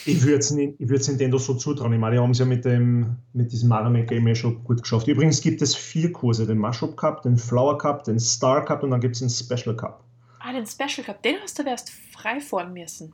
[0.05, 1.93] Ich würde es Nintendo so zutrauen.
[1.93, 4.81] Ich meine, die haben es ja mit, dem, mit diesem Mario Maker immer schon gut
[4.81, 5.07] geschafft.
[5.07, 8.91] Übrigens gibt es vier Kurse: den Mushroom Cup, den Flower Cup, den Star Cup und
[8.91, 10.03] dann gibt es den Special Cup.
[10.39, 13.13] Ah, den Special Cup, den hast du aber erst frei fahren müssen.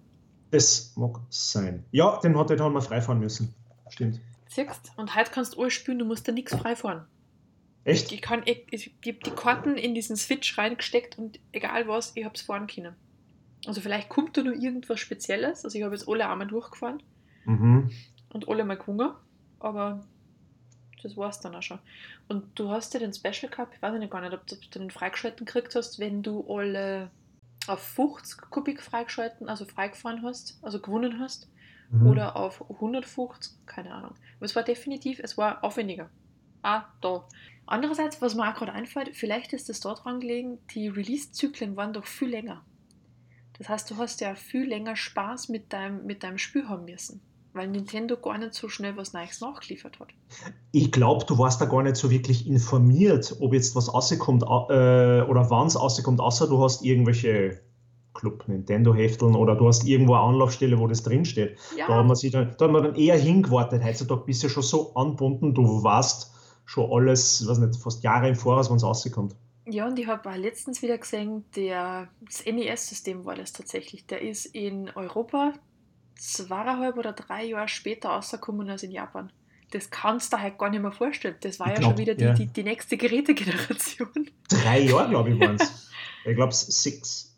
[0.51, 1.85] Das mag sein.
[1.91, 3.53] Ja, den hat den haben wir freifahren müssen.
[3.89, 4.19] Stimmt.
[4.47, 7.05] Siehst Und heute kannst du alles spielen, du musst da nichts frei fahren.
[7.83, 8.12] Echt?
[8.12, 12.25] Ich kann, ich, ich gebe die Karten in diesen Switch reingesteckt und egal was, ich
[12.25, 12.95] hab's fahren können.
[13.65, 15.63] Also vielleicht kommt da noch irgendwas Spezielles.
[15.65, 17.02] Also ich habe jetzt alle einmal durchgefahren
[17.45, 17.91] Mhm.
[18.34, 19.12] und alle mal gewungen,
[19.60, 20.02] aber
[21.02, 21.80] das war es dann auch schon.
[22.28, 24.91] Und du hast ja den Special Cup, ich weiß nicht gar nicht, ob du den
[24.91, 27.12] freigeschalten gekriegt hast, wenn du alle
[27.67, 31.50] auf 50 Kubik freigeschalten, also freigefahren hast, also gewonnen hast,
[31.91, 32.08] Mhm.
[32.08, 34.12] oder auf 150, keine Ahnung.
[34.38, 36.10] Aber es war definitiv, es war aufwendiger.
[36.62, 37.28] Ah, da.
[37.65, 42.06] Andererseits, was mir auch gerade einfällt, vielleicht ist es daran gelegen, die Release-Zyklen waren doch
[42.06, 42.63] viel länger.
[43.60, 47.22] Das heißt, du hast ja viel länger Spaß mit deinem, mit deinem Spiel haben müssen,
[47.54, 50.08] weil Nintendo gar nicht so schnell was Neues nachgeliefert hat.
[50.72, 54.45] Ich glaube, du warst da gar nicht so wirklich informiert, ob jetzt was rauskommt äh,
[54.45, 57.62] oder wann es rauskommt, außer du hast irgendwelche
[58.13, 61.58] Club Nintendo Hefteln oder du hast irgendwo eine Anlaufstelle, wo das drinsteht.
[61.78, 63.84] Ja, Da hat man sich dann, da hat man dann eher hingewartet.
[63.84, 66.32] Heutzutage bist du ja schon so angebunden, du weißt
[66.65, 69.36] schon alles, weiß nicht, fast Jahre im Voraus, wann es rauskommt.
[69.71, 74.05] Ja, und ich habe auch letztens wieder gesehen, der, das NES-System war das tatsächlich.
[74.08, 75.53] Der ist in Europa
[76.15, 79.32] zweieinhalb oder drei Jahre später rausgekommen als in Japan.
[79.71, 81.36] Das kannst du dir halt gar nicht mehr vorstellen.
[81.41, 82.34] Das war Ich ja glaub, schon wieder die, ja.
[82.34, 84.29] die, die nächste Gerätegeneration.
[84.49, 85.89] Drei Jahre, glaube ich, waren es.
[86.25, 87.32] Ich glaube, 86,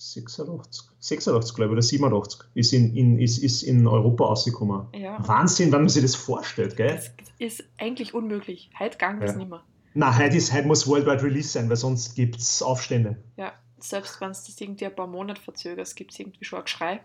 [0.99, 4.87] 86 glaube ich, oder 87 ist in, in, ist, ist in Europa rausgekommen.
[4.95, 6.95] Ja, Wahnsinn, wenn man sich das vorstellt, gell?
[6.95, 8.69] das ist eigentlich unmöglich.
[8.79, 9.37] Heute gang das Ja.
[9.37, 9.63] nicht mehr.
[9.93, 13.17] Na, heute, ist, heute muss Worldwide Release sein, weil sonst gibt es Aufstände.
[13.37, 16.65] Ja, selbst wenn es das irgendwie ein paar Monate verzögert, gibt es irgendwie schon ein
[16.65, 17.03] Geschrei.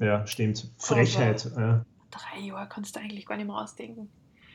[0.00, 0.70] Ja, stimmt.
[0.78, 1.50] Frechheit.
[1.56, 1.84] Ja.
[2.10, 4.10] Drei Jahre kannst du eigentlich gar nicht mehr ausdenken.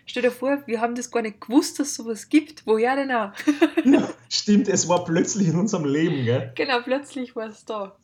[0.08, 2.65] Stell dir vor, wir haben das gar nicht gewusst, dass es sowas gibt.
[2.65, 3.32] Woher denn auch?
[3.86, 6.52] Ja, stimmt, es war plötzlich in unserem Leben, gell?
[6.56, 7.95] genau, plötzlich war es da.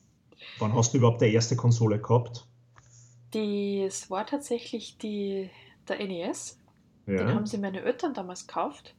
[0.60, 2.46] Wann hast du überhaupt die erste Konsole gehabt?
[3.32, 5.50] Das war tatsächlich die,
[5.88, 6.60] der NES.
[7.08, 7.34] Den Ja.
[7.34, 8.96] haben sie meine Eltern damals gekauft,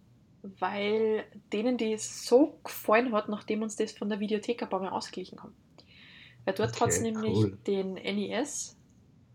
[0.61, 4.91] weil denen die so gefallen hat, nachdem uns das von der Videothek ein paar Mal
[4.91, 5.55] ausgeglichen haben.
[6.45, 7.59] Weil dort Okay, hat es nämlich cool.
[7.67, 8.77] den NES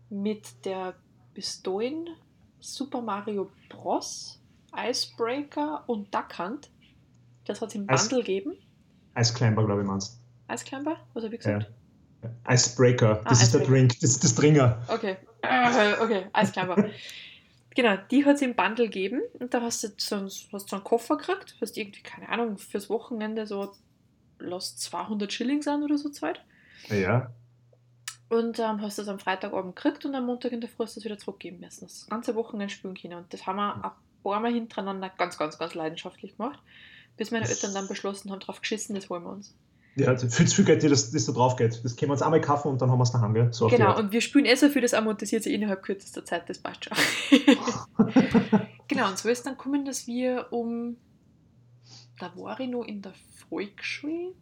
[0.08, 0.94] mit der
[1.34, 2.08] Pistolen
[2.60, 4.40] Super Mario Bros.,
[4.76, 6.70] Icebreaker und Duck Hunt.
[7.44, 8.56] Das hat es im Bundle gegeben.
[9.14, 10.96] Eisclimber, glaube ich, meinst Eisclimber?
[11.14, 11.58] Was habe ich Ja.
[11.58, 11.72] gesagt?
[12.22, 12.28] du.
[12.52, 13.72] Icebreaker, das Ah, ist der Icebreaker.
[13.72, 14.82] Drink, das ist das Dringer.
[14.88, 15.16] Okay.
[16.00, 16.76] Okay, Eisclimber.
[17.82, 20.76] genau, die hat es im Bundle gegeben und da hast du so, einen- hast so
[20.76, 23.72] einen Koffer gekriegt, hast irgendwie, keine Ahnung, fürs Wochenende so,
[24.38, 26.44] lass 200 Schilling sein oder so Zeit.
[26.88, 27.30] Ja.
[28.28, 31.00] Und ähm, hast das am Freitagabend gekriegt und am Montag in der Früh hast du
[31.00, 31.84] es wieder zurückgeben müssen.
[31.86, 33.14] Das ganze Wochenende spielen können.
[33.14, 33.90] Und das haben wir ein
[34.22, 36.60] paar Mal hintereinander ganz, ganz, ganz leidenschaftlich gemacht,
[37.16, 39.54] bis meine Eltern dann beschlossen haben, drauf geschissen, das holen wir uns.
[39.96, 41.84] Ja, viel zu viel Geld, das, das da drauf geht.
[41.84, 43.52] Das können wir uns einmal kaufen und dann haben wir es daheim, gell?
[43.52, 46.58] So Genau, und wir spielen eh so viel, das amortisiert sich innerhalb kürzester Zeit, das
[46.58, 46.96] passt schon.
[48.88, 50.96] genau, und so ist dann gekommen, dass wir um,
[52.18, 53.12] da war ich noch in der
[53.48, 54.34] Volksschule,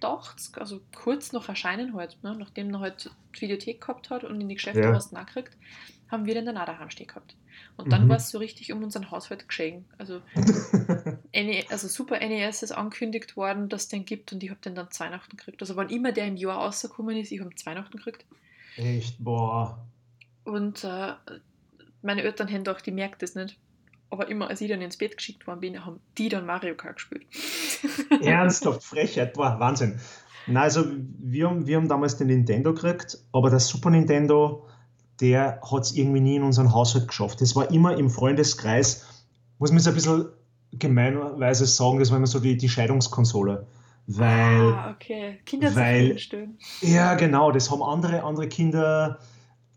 [0.00, 4.40] 89, also kurz nach Erscheinen halt, ne, nachdem er halt die Videothek gehabt hat und
[4.40, 4.92] in die Geschäfte Ja.
[4.92, 5.56] hast du gekriegt,
[6.10, 7.36] haben wir den dann auch daheim stehen gehabt.
[7.76, 8.08] Und dann Mhm.
[8.08, 9.86] war es so richtig um unseren Haushalt geschehen.
[9.98, 10.22] Also,
[11.32, 14.74] NE, also Super NES ist angekündigt worden, dass es den gibt und ich habe den
[14.74, 15.60] dann zu Weihnachten gekriegt.
[15.62, 18.24] Also wann immer der im Jahr rausgekommen ist, ich habe ihn zu Weihnachten gekriegt.
[18.76, 19.86] Echt, boah.
[20.44, 21.14] Und äh,
[22.02, 23.58] meine Eltern haben gedacht, die merkt das nicht.
[24.10, 26.96] Aber immer als ich dann ins Bett geschickt worden bin, haben die dann Mario Kart
[26.96, 27.22] gespielt.
[28.22, 30.00] Ernsthaft, Frechheit, boah, Wahnsinn.
[30.46, 30.84] Na, also
[31.18, 34.66] wir haben, wir haben damals den Nintendo gekriegt, aber der Super Nintendo,
[35.20, 37.40] der hat es irgendwie nie in unseren Haushalt geschafft.
[37.40, 39.24] Das war immer im Freundeskreis,
[39.58, 40.26] muss man jetzt ein bisschen
[40.72, 43.66] gemeinweise sagen, das war immer so die, die Scheidungskonsole.
[44.06, 45.38] Weil, ah, okay.
[45.44, 46.16] Kinder weil-
[46.80, 49.18] ja genau, das haben andere, andere Kinder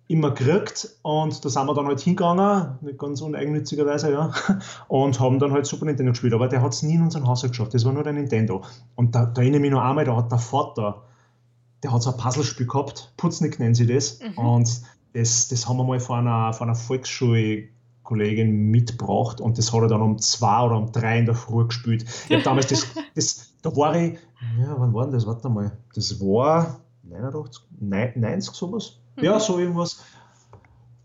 [0.07, 4.31] immer gekriegt und da sind wir dann halt hingegangen, nicht ganz uneigennützigerweise, ja,
[4.89, 7.53] und haben dann halt Super Nintendo gespielt, aber der hat es nie in unseren Haushalt
[7.53, 8.63] geschafft, das war nur der Nintendo.
[8.95, 11.03] Und da, da erinnere ich mich noch einmal, da hat der Vater,
[11.83, 14.37] der hat so ein Puzzlespiel gehabt, Putznick nennen sie das, Mhm.
[14.37, 14.81] und
[15.13, 19.87] das, das haben wir mal von einer, von einer Volksschulkollegin mitgebracht und das hat er
[19.87, 22.05] dann um zwei oder um drei in der Früh gespielt.
[22.27, 22.85] Ich habe damals das,
[23.15, 24.13] das, da war ich,
[24.59, 25.25] ja, wann war denn das?
[25.25, 28.99] Warte mal, das war 89, nein- 90 sowas?
[29.21, 29.39] Ja, Mhm.
[29.39, 30.03] so irgendwas.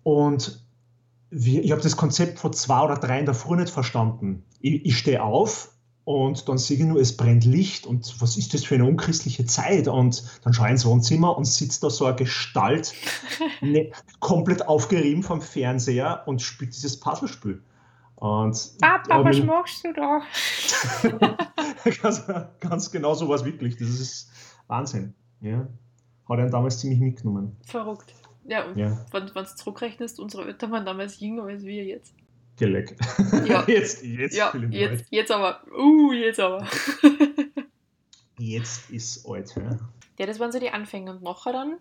[0.02, 0.64] Und
[1.30, 4.44] wir, ich habe das Konzept von zwei oder drei in der Früh nicht verstanden.
[4.60, 5.72] Ich, ich stehe auf
[6.04, 9.44] und dann sehe ich nur, es brennt Licht und was ist das für eine unchristliche
[9.44, 9.88] Zeit?
[9.88, 12.94] Und dann schaue ich ins Wohnzimmer und sitzt da so eine Gestalt,
[13.60, 17.62] ne, komplett aufgerieben vom Fernseher und spielt dieses Puzzlespiel.
[18.16, 20.22] Und Papa, aber- was machst du da?
[22.02, 22.22] ganz,
[22.58, 23.76] ganz genau so war es wirklich.
[23.76, 24.30] Das ist
[24.66, 25.14] Wahnsinn.
[25.40, 25.68] Ja.
[26.28, 27.56] Hat einen damals ziemlich mitgenommen.
[27.66, 28.14] Verrückt.
[28.44, 32.14] Ja, und Ja, wenn du zurückrechnest, unsere Eltern waren damals jünger als wir jetzt.
[32.56, 32.96] geleck.
[33.46, 33.64] Ja.
[33.68, 35.62] jetzt, jetzt, ja, jetzt, jetzt aber.
[35.72, 36.66] Uh, jetzt aber.
[38.38, 39.54] jetzt ist alt.
[39.56, 39.78] Ja.
[40.18, 41.12] Ja, das waren so die Anfänge.
[41.12, 41.76] Und nachher dann,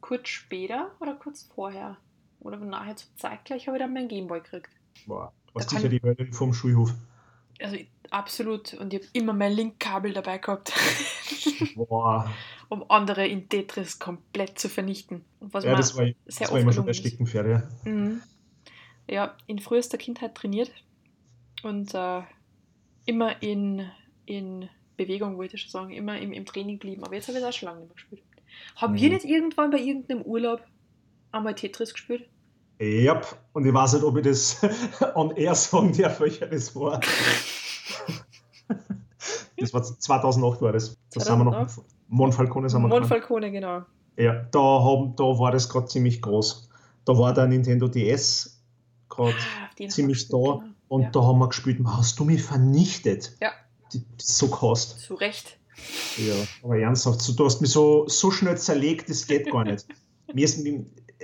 [0.00, 1.96] kurz später oder kurz vorher,
[2.40, 4.70] oder nachher zur Zeit gleich, habe ich dann meinen Gameboy gekriegt.
[5.06, 6.92] Boah, du hast Da sicher kann- die Hölle vom Schulhof.
[7.60, 7.76] Also
[8.10, 8.74] absolut.
[8.74, 10.72] Und ich habe immer mein Linkkabel dabei gehabt,
[11.74, 12.30] Boah.
[12.68, 15.24] um andere in Tetris komplett zu vernichten.
[15.40, 16.94] Was Ja, das war, sehr das war immer schon der.
[16.94, 17.90] Steckenpferd, ja.
[17.90, 18.22] Mhm.
[19.10, 20.70] Ja, in frühester Kindheit trainiert
[21.62, 22.22] und äh,
[23.06, 23.90] immer in,
[24.26, 24.68] in
[24.98, 27.02] Bewegung, wollte ich schon sagen, immer im, im Training blieben.
[27.04, 28.22] Aber jetzt habe ich es auch schon lange nicht mehr gespielt.
[28.76, 29.14] Haben wir Mhm.
[29.14, 30.62] nicht irgendwann bei irgendeinem Urlaub
[31.32, 32.28] einmal Tetris gespielt?
[32.80, 33.20] Ja,
[33.52, 34.56] und ich weiß nicht, ob ich das
[35.14, 37.00] on air sagen darf, welcher das war.
[39.56, 40.96] Das war 2008 war das.
[41.12, 41.52] Da sind wir noch.
[41.52, 41.86] 2008?
[42.08, 42.88] Monfalcone sind wir.
[42.88, 43.82] Monfalcone, genau.
[44.16, 46.68] Ja, da, haben, da war das gerade ziemlich groß.
[47.04, 48.60] Da war der Nintendo DS
[49.08, 51.10] gerade Ah, ziemlich da gespielt, und Ja.
[51.10, 53.36] da haben wir gespielt, hast du mich vernichtet?
[53.40, 53.50] Ja.
[53.92, 55.00] Die, die so gehasst.
[55.00, 55.58] Zu Recht.
[56.16, 59.86] Ja, aber ernsthaft, du hast mich so, so schnell zerlegt, das geht gar nicht.
[60.32, 60.58] Mir ist,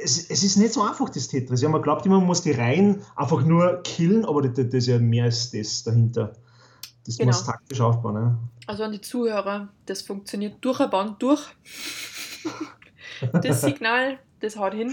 [0.05, 1.63] es, es ist nicht so einfach, das Tetris.
[1.63, 4.87] Ja, man glaubt immer, man muss die Reihen einfach nur killen, aber das, das ist
[4.87, 6.33] ja mehr als das dahinter.
[7.07, 7.29] Das Genau.
[7.29, 8.15] muss taktisch aufbauen.
[8.15, 8.39] Ne?
[8.67, 11.43] Also an die Zuhörer, das funktioniert durch eine Band durch.
[13.33, 14.93] Das Signal, das haut hin.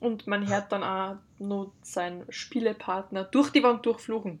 [0.00, 4.40] Und man hört dann auch noch seinen Spielepartner durch die Wand durchfluchen.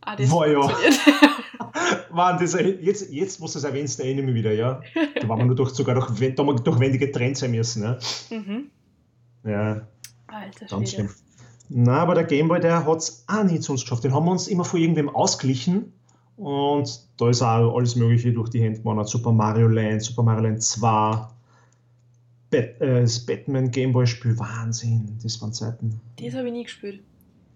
[0.00, 0.60] Ah, das Boah, ja.
[2.12, 4.80] Mann, das, jetzt, jetzt, wo du es erwähnst, erinnere ich mich wieder, ja.
[5.20, 7.82] Da waren wir nur durch, sogar durch, wir durch wendige Trends sein müssen.
[7.82, 7.98] Ne?
[8.30, 8.70] mhm.
[9.44, 9.86] Ja,
[10.26, 11.10] Alter ganz schlimm.
[11.68, 14.04] Na, aber der Gameboy, der hat es auch nie zu uns geschafft.
[14.04, 15.92] Den haben wir uns immer vor irgendwem ausgeglichen.
[16.36, 19.08] Und da ist auch alles Mögliche durch die Hände gewandert.
[19.08, 21.28] Super Mario Land, Super Mario Land 2,
[22.50, 26.00] Bat äh, das Batman Gameboy-Spiel, Wahnsinn, das waren Zeiten.
[26.20, 27.02] Das habe ich nie gespielt.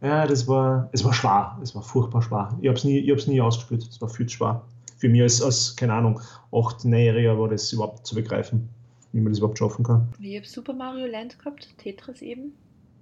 [0.00, 2.56] Ja, das war, es war schwer, es war furchtbar schwer.
[2.60, 4.64] Ich habe es nie, ich hab's nie ausgespielt, es war viel zu schwer.
[4.98, 6.20] Für mich als, als keine Ahnung,
[6.52, 8.68] 8-, 9-Jähriger war das überhaupt zu begreifen,
[9.12, 10.08] wie man das überhaupt schaffen kann.
[10.20, 12.52] Ich habe Super Mario Land gehabt, Tetris eben.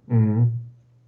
[0.07, 0.51] Mhm.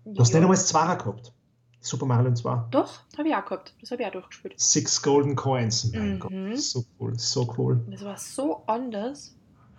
[0.06, 1.34] Du hast nicht einmal das Zweier gehabt.
[1.82, 2.66] Super Mario Land 2.
[2.72, 3.74] Doch, habe ich auch gehabt.
[3.80, 4.60] Das habe ich auch durchgespielt.
[4.60, 5.92] Six Golden Coins.
[5.94, 6.20] Mein Mhm.
[6.20, 7.82] Gott, so cool, so cool.
[7.90, 9.36] Das war so anders,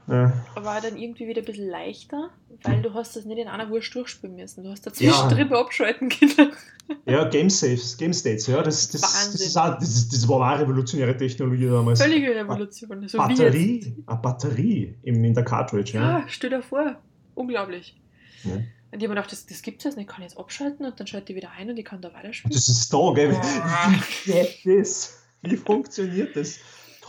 [0.09, 0.33] Ja.
[0.57, 2.31] aber dann irgendwie wieder ein bisschen leichter,
[2.63, 4.65] weil du hast das nicht in einer Wurst durchspielen müssen.
[4.65, 5.29] Du hast dazwischen Ja.
[5.29, 6.53] drüber abschalten können.
[7.07, 10.63] ja, Game Saves, Game States, ja, das, das, das, ist auch, das, das war eine
[10.63, 12.01] revolutionäre Technologie damals.
[12.03, 13.07] Völlige Revolution.
[13.09, 16.19] So Batterie, eine Batterie im, in der Cartridge, ja.
[16.21, 16.97] Ja, stell dir vor.
[17.35, 17.97] Unglaublich.
[18.45, 18.55] Ja.
[18.93, 20.09] Und ich habe mir gedacht, das, das gibt es jetzt nicht.
[20.11, 22.53] Ich kann jetzt abschalten und dann schalte ich wieder ein und ich kann da weiterspielen.
[22.53, 23.31] Das ist da, gell?
[25.43, 26.59] Wie funktioniert das?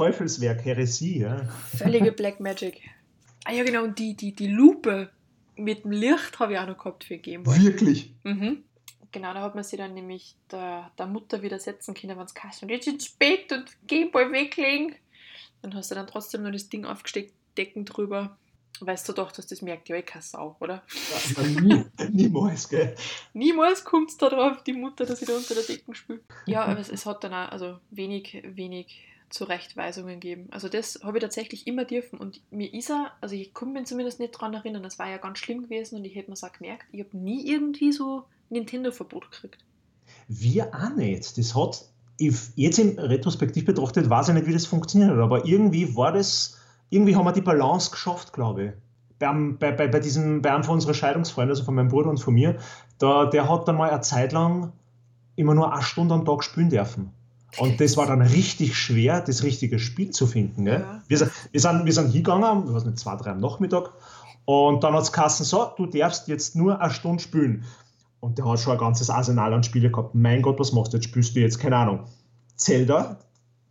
[0.01, 1.43] Teufelswerk, Häresie, ja.
[1.77, 2.81] Völlige Black Magic.
[3.43, 3.83] Ah ja, genau.
[3.83, 5.11] Und die, die, die Lupe
[5.55, 7.61] mit dem Licht habe ich auch noch gehabt für Gameboy.
[7.61, 8.11] Wirklich.
[8.23, 8.63] Mhm.
[9.11, 12.69] Genau, da hat man sie dann nämlich der, der Mutter widersetzen können, wenn es und
[12.69, 14.95] jetzt ins Bett und Gameboy weglegen.
[15.61, 18.35] Dann hast du dann trotzdem noch das Ding aufgesteckt, Decken drüber.
[18.79, 20.81] Weißt du doch, dass das merkt ja eh keine Sau, oder?
[21.35, 22.95] Ja, nie, niemals, gell?
[23.33, 26.23] Niemals kommt es darauf, die Mutter, dass sie da unter der Decken spielt.
[26.47, 30.47] Ja, aber es, es hat dann auch also wenig, wenig Zurechtweisungen gegeben.
[30.51, 32.19] Also das habe ich tatsächlich immer dürfen.
[32.19, 35.17] Und mir ist er, also ich kann mich zumindest nicht dran erinnern, das war ja
[35.17, 39.31] ganz schlimm gewesen und ich hätte mir auch gemerkt, ich habe nie irgendwie so Nintendo-Verbot
[39.31, 39.63] gekriegt.
[40.27, 41.37] Wir auch nicht.
[41.37, 41.85] Das hat,
[42.17, 47.15] jetzt im Retrospektiv betrachtet, weiß ich nicht, wie das funktioniert aber irgendwie war das, irgendwie
[47.15, 48.71] haben wir die Balance geschafft, glaube ich.
[49.19, 52.33] Bei, bei, bei, diesem, bei einem von unseren Scheidungsfreunden, also von meinem Bruder und von
[52.33, 52.57] mir,
[52.97, 54.73] da, der hat dann mal eine Zeit lang
[55.35, 57.11] immer nur eine Stunde am Tag spielen dürfen.
[57.57, 60.65] Und das war dann richtig schwer, das richtige Spiel zu finden.
[60.65, 60.81] Gell?
[60.81, 61.03] Ja.
[61.07, 63.91] Wir, sind, wir, sind, wir sind hingegangen, ich weiß nicht, zwei, drei am Nachmittag,
[64.45, 67.63] und dann hat es geheißen, so, du darfst jetzt nur eine Stunde spielen.
[68.19, 70.13] Und der hat schon ein ganzes Arsenal an Spiele gehabt.
[70.13, 71.05] Mein Gott, was machst du jetzt?
[71.05, 72.01] Spielst du jetzt, keine Ahnung,
[72.55, 73.17] Zelda,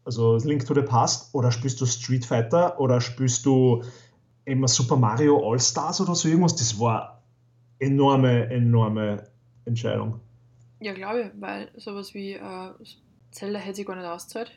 [0.04, 3.82] also Link to the Past, oder spielst du Street Fighter, oder spielst du
[4.44, 6.56] immer Super Mario All-Stars oder so irgendwas?
[6.56, 7.22] Das war
[7.78, 9.26] enorme, enorme
[9.64, 10.20] Entscheidung.
[10.80, 12.70] Ja, glaube ich, weil sowas wie äh,
[13.30, 14.52] Zelda hätte sich gar nicht ausgezahlt.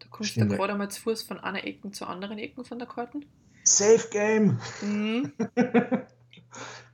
[0.00, 2.78] Da kommst Stimmt, du gerade einmal zu Fuß von einer Ecke zur anderen Ecke von
[2.78, 3.24] der Karten.
[3.64, 4.58] Safe Game!
[4.82, 5.32] Mhm.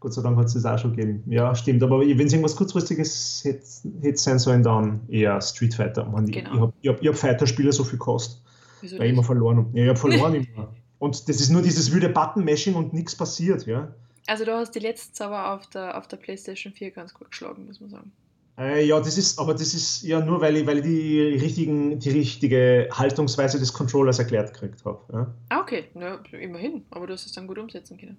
[0.00, 1.22] Gott sei Dank hat es das auch schon gegeben.
[1.26, 1.82] Ja, stimmt.
[1.82, 3.64] Aber wenn es irgendwas kurzfristiges hätte,
[4.02, 6.04] hätte sein sollen, dann eher Street Fighter.
[6.04, 6.52] Man, Genau.
[6.52, 8.42] Ich habe ich hab, ich hab Fighter-Spiele so viel gekostet,
[8.80, 9.70] Wieso weil ich immer verloren habe.
[9.72, 10.74] Ja, ich habe verloren immer.
[10.98, 13.66] Und das ist nur dieses wilde Button-Mashing und nichts passiert.
[13.66, 13.94] Ja,
[14.26, 17.66] Also du hast die letzten Zauber auf der, auf der Playstation 4 ganz gut geschlagen,
[17.66, 18.12] muss man sagen.
[18.58, 21.98] Äh, ja das ist, aber das ist ja nur, weil ich, weil ich die, richtigen,
[21.98, 25.00] die richtige Haltungsweise des Controllers erklärt gekriegt habe.
[25.12, 25.34] Ja?
[25.48, 26.84] Ah, okay, ja, immerhin.
[26.90, 28.16] Aber du hast es dann gut umsetzen können.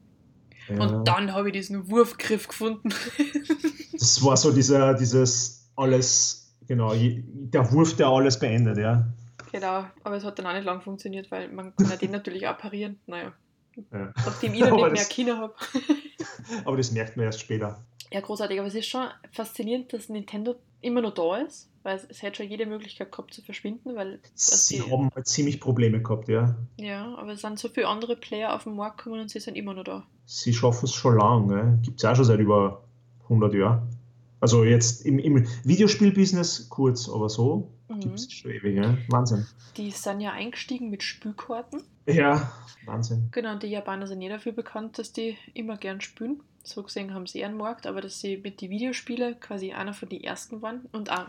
[0.67, 0.81] Ja.
[0.81, 2.89] Und dann habe ich diesen Wurfgriff gefunden.
[3.97, 8.77] Das war so dieser, dieses alles, genau, der Wurf, der alles beendet.
[8.77, 9.07] Ja.
[9.53, 12.45] Genau, aber es hat dann auch nicht lang funktioniert, weil man kann ja den natürlich
[12.45, 12.99] auch parieren.
[13.07, 13.31] Naja.
[13.91, 14.13] Ja.
[14.15, 15.53] Nachdem ich dann nicht mehr Kinder habe.
[16.65, 17.83] Aber das merkt man erst später.
[18.11, 22.03] Ja, großartig, aber es ist schon faszinierend, dass Nintendo immer noch da ist, weil es,
[22.09, 26.01] es hätte schon jede Möglichkeit gehabt zu verschwinden, weil Sie die- haben halt ziemlich Probleme
[26.01, 26.55] gehabt, ja.
[26.77, 29.55] ja, aber es sind so viele andere Player auf den Markt gekommen und sie sind
[29.55, 30.05] immer noch da.
[30.25, 31.81] Sie schaffen es schon lang.
[31.83, 32.83] Gibt es auch schon seit über
[33.23, 33.89] 100 Jahren.
[34.39, 37.99] Also jetzt im, im Videospielbusiness kurz, aber so Mhm.
[37.99, 38.75] gibt es schon ewig.
[38.77, 38.97] Ja?
[39.09, 39.45] Wahnsinn.
[39.77, 41.83] Die sind ja eingestiegen mit Spülkarten.
[42.07, 42.51] Ja,
[42.85, 43.29] Wahnsinn.
[43.31, 46.41] Genau, die Japaner sind eh dafür bekannt, dass die immer gern spülen.
[46.65, 50.09] So gesehen haben sie ihren Markt, aber dass sie mit den Videospielen quasi einer von
[50.09, 51.27] den ersten waren und auch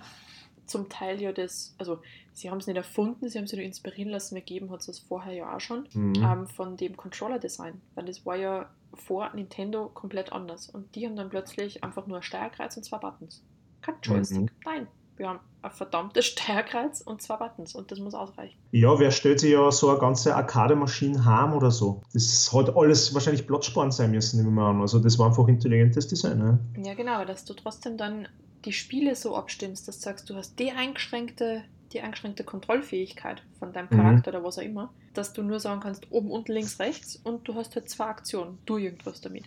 [0.66, 2.00] zum Teil ja das, also
[2.32, 4.98] sie haben es nicht erfunden, sie haben sich nur inspirieren lassen, gegeben hat es das
[4.98, 6.14] vorher ja auch schon, Mhm.
[6.16, 11.14] ähm, von dem Controller-Design, weil das war ja vor Nintendo komplett anders und die haben
[11.16, 13.44] dann plötzlich einfach nur ein Steuerkreuz und zwei Buttons.
[13.82, 14.50] Kein Joystick, Mhm.
[14.64, 14.86] nein.
[15.16, 18.56] Wir haben ein verdammtes Steuerkreuz und zwei Buttons und das muss ausreichen.
[18.72, 22.02] Ja, wer stellt sich ja so eine ganze Arcade-Maschine heim oder so?
[22.12, 24.80] Das hat alles wahrscheinlich Platzsparend sein müssen, nehmen wir an.
[24.80, 26.38] Also das war einfach intelligentes Design.
[26.38, 26.58] Ne?
[26.84, 28.28] Ja, genau, aber dass du trotzdem dann
[28.64, 33.72] die Spiele so abstimmst, dass du sagst, du hast die eingeschränkte, die eingeschränkte Kontrollfähigkeit von
[33.72, 33.96] deinem Mhm.
[33.96, 37.48] Charakter oder was auch immer, dass du nur sagen kannst, oben, unten, links, rechts und
[37.48, 39.44] du hast halt zwei Aktionen, du irgendwas damit,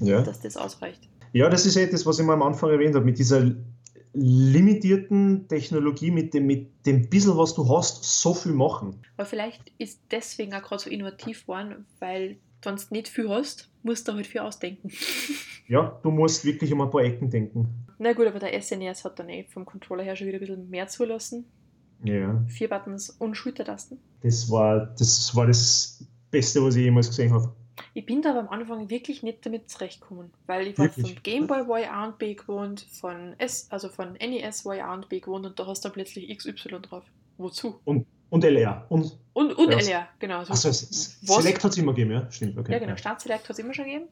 [0.00, 0.22] Ja.
[0.22, 1.00] dass das ausreicht.
[1.32, 3.50] ja, das ist etwas, was ich mal am Anfang erwähnt habe, mit dieser
[4.14, 9.02] limitierten Technologie, mit dem, mit dem bisschen, was du hast, so viel machen.
[9.16, 13.68] Aber vielleicht ist deswegen auch gerade so innovativ geworden, weil wenn du nicht viel hast,
[13.82, 14.90] musst du halt viel ausdenken.
[15.66, 17.86] Ja, du musst wirklich um ein paar Ecken denken.
[17.98, 20.68] Na gut, aber der SNES hat dann eh vom Controller her schon wieder ein bisschen
[20.68, 21.46] mehr zulassen.
[22.04, 23.98] Ja, Vier Buttons und Schultertasten.
[24.20, 27.50] das war das, war das Beste, was ich jemals gesehen habe.
[27.92, 31.14] Ich bin da aber am Anfang wirklich nicht damit zurechtgekommen, weil ich war Wirklich?
[31.14, 34.82] von Gameboy war ich A und B gewohnt, von S, also von NES war ich
[34.82, 37.04] A und B gewohnt und da hast du dann plötzlich XY drauf.
[37.36, 37.80] Wozu?
[37.84, 38.06] Und
[38.44, 38.86] LR.
[38.88, 39.78] Und Und, und Ja.
[39.78, 40.44] LR, genau.
[40.44, 41.20] So, also, was?
[41.20, 42.30] Select hat es immer gegeben, ja?
[42.30, 42.72] Stimmt, okay.
[42.72, 44.06] Ja, genau, Startselect hat es immer schon gegeben.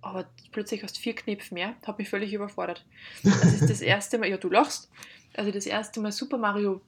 [0.00, 2.84] Aber plötzlich hast du vier Knöpfe mehr, hat mich völlig überfordert.
[3.22, 4.90] Das ist das erste Mal, ja, du lachst.
[5.34, 6.80] Also das erste Mal Super Mario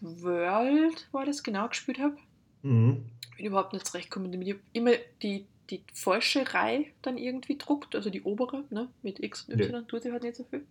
[0.00, 2.16] World war das genau gespielt habe.
[2.62, 3.04] Mhm.
[3.36, 4.92] Bin überhaupt nicht zurechtgekommen hab immer
[5.22, 9.72] die, die falsche Reihe dann irgendwie druckt, also die obere, ne, mit X und Y,
[9.72, 9.82] Ja.
[9.82, 10.64] tut sie halt nicht so viel.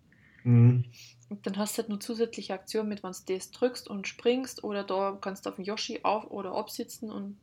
[0.43, 0.85] Mhm.
[1.29, 4.63] Und dann hast du halt nur zusätzliche Aktionen mit, wenn du das drückst und springst
[4.63, 7.37] oder da kannst du auf den Yoshi auf- oder absitzen und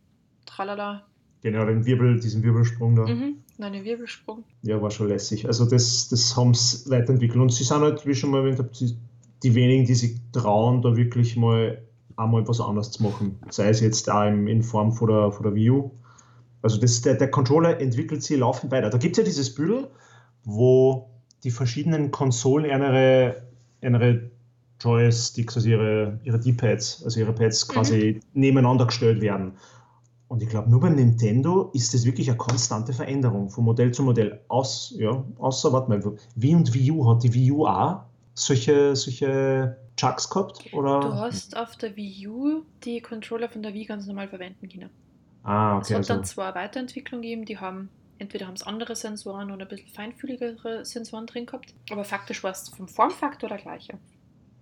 [0.47, 1.07] tralala.
[1.43, 3.07] Genau, den Wirbel, diesen Wirbelsprung da.
[3.07, 3.39] Mhm.
[3.59, 4.43] Nein, einen Wirbelsprung.
[4.63, 5.47] Ja, war schon lässig.
[5.47, 7.41] Also das, das haben sie weiterentwickelt.
[7.41, 8.97] Und sie sind halt, wie schon mal erwähnt habe, die,
[9.45, 11.81] die wenigen, die sich trauen, da wirklich mal
[12.19, 13.39] einmal was anderes zu machen.
[13.51, 15.91] Sei es jetzt auch im, in Form von der, von der U.
[16.63, 18.91] Also das, der, der Controller entwickelt sich laufend weiter.
[18.91, 19.89] Da gibt es ja dieses Büdel,
[20.45, 21.09] wo
[21.45, 23.43] die verschiedenen Konsolen ihre,
[23.81, 24.31] ihre
[24.81, 29.53] Joysticks, also ihre, ihre D-Pads, also ihre Pads quasi nebeneinander gestellt werden.
[30.27, 34.03] Und ich glaube, nur beim Nintendo ist das wirklich eine konstante Veränderung von Modell zu
[34.03, 34.41] Modell.
[34.49, 38.01] Aus, ja, außer, warte mal, Wii und Wii U hat die Wii U auch
[38.35, 40.73] solche, solche Chucks gehabt?
[40.73, 41.01] Oder?
[41.01, 44.91] Du hast auf der Wii U die Controller von der Wii ganz normal verwenden können.
[45.43, 45.95] ah, Es okay.
[45.95, 49.69] hat Also, dann zwar Weiterentwicklung gegeben, die haben entweder haben es andere Sensoren oder ein
[49.69, 53.99] bisschen feinfühligere Sensoren drin gehabt, aber faktisch war es vom Formfaktor der gleiche.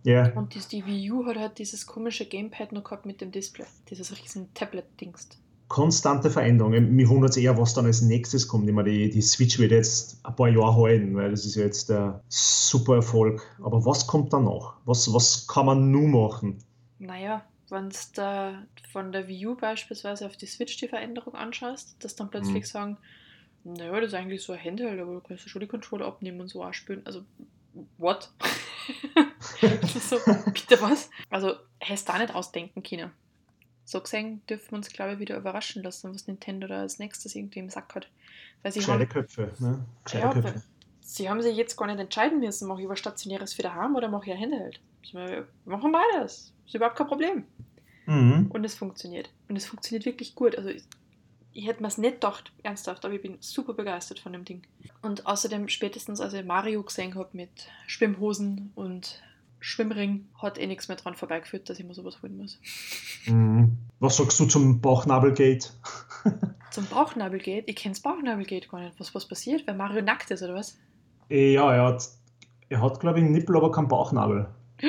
[0.04, 3.32] ja, Und die, die Wii U hat halt dieses komische Gamepad noch gehabt mit dem
[3.32, 5.28] Display, dieses riesen Tablet-Dings.
[5.68, 6.72] Konstante Veränderung.
[6.72, 8.68] Mich wundert es eher, was dann als nächstes kommt.
[8.68, 11.64] Ich meine, die, die Switch wird jetzt ein paar Jahre halten, weil das ist ja
[11.64, 13.42] jetzt der super Erfolg.
[13.62, 14.74] Aber was kommt danach?
[14.84, 16.58] Was, was kann man nun machen?
[16.98, 21.96] Naja, wenn du da von der Wii U beispielsweise auf die Switch die Veränderung anschaust,
[21.98, 22.68] dass dann plötzlich Mhm.
[22.68, 22.96] sagen,
[23.64, 26.40] naja, das ist eigentlich so ein Handheld, aber du kannst ja schon die Controller abnehmen
[26.40, 27.02] und so auch spielen.
[27.04, 27.22] Also,
[27.98, 28.30] what?
[30.00, 31.10] so, bitte was?
[31.28, 33.10] Also, hättest du da nicht ausdenken können.
[33.86, 37.34] So gesehen dürfen wir uns, glaube ich, wieder überraschen lassen, was Nintendo da als nächstes
[37.36, 38.08] irgendwie im Sack hat.
[38.62, 39.52] Weil sie Gescheite haben, Köpfe.
[39.60, 39.84] Ne?
[40.04, 40.62] Gescheite Ja, Köpfe.
[41.00, 44.08] sie haben sich jetzt gar nicht entscheiden müssen, mache ich was Stationäres für daheim oder
[44.08, 44.80] mache ich ein Handheld.
[45.12, 46.52] Wir machen beides.
[46.66, 47.44] Ist überhaupt kein Problem.
[48.06, 48.50] Mhm.
[48.52, 49.30] Und es funktioniert.
[49.48, 50.56] Und es funktioniert wirklich gut.
[50.56, 50.82] Also ich,
[51.52, 54.62] ich hätte mir es nicht gedacht, ernsthaft, aber ich bin super begeistert von dem Ding.
[55.02, 59.22] Und außerdem, spätestens als ich Mario gesehen habe mit Schwimmhosen und
[59.66, 62.60] Schwimmring, hat eh nichts mehr dran vorbeigeführt, dass ich mir sowas holen muss.
[63.26, 63.78] Mhm.
[63.98, 65.70] Was sagst du zum Bauchnabelgate?
[66.70, 69.00] Zum Bauchnabelgate, ich kenne das Bauchnabelgate gar nicht.
[69.00, 70.78] Was, was passiert, weil Mario nackt ist oder was?
[71.30, 72.08] Eh, Ja, er hat,
[72.68, 74.48] er hat glaube ich, einen Nippel, aber keinen Bauchnabel.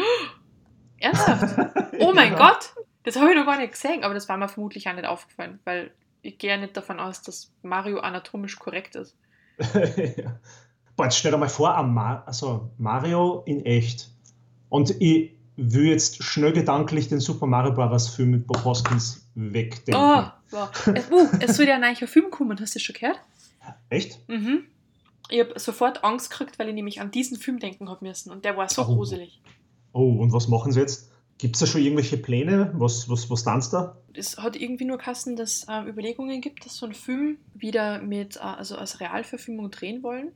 [0.99, 1.57] Ernsthaft?
[1.99, 2.37] Oh mein Ja.
[2.37, 2.75] Gott!
[3.03, 5.59] Das habe ich noch gar nicht gesehen, aber das war mir vermutlich auch nicht aufgefallen,
[5.63, 9.15] weil ich gehe ja nicht davon aus, dass Mario anatomisch korrekt ist.
[10.95, 11.75] Boah, jetzt stell dir mal vor,
[12.27, 14.09] also Mario in echt.
[14.69, 18.07] Und ich, will jetzt schnell gedanklich den Super Mario Bros.
[18.09, 19.95] Film mit Bob Hoskins wegdenken.
[20.01, 20.69] Oh, wow.
[20.93, 23.19] Es, uh, es soll ja ein neuer Film kommen, hast du das schon gehört?
[23.89, 24.19] Echt?
[24.29, 24.65] Mhm.
[25.29, 28.45] Ich habe sofort Angst gekriegt, weil ich nämlich an diesen Film denken habe müssen und
[28.45, 28.85] der war so Oh.
[28.85, 29.41] gruselig.
[29.93, 31.11] Oh, und was machen sie jetzt?
[31.39, 32.71] Gibt es da schon irgendwelche Pläne?
[32.75, 33.97] Was, was, was tanzt da?
[34.13, 37.99] Es hat irgendwie nur Kassen, dass es ähm, Überlegungen gibt, dass so ein Film wieder
[38.01, 40.33] mit, äh, also als Realverfilmung drehen wollen.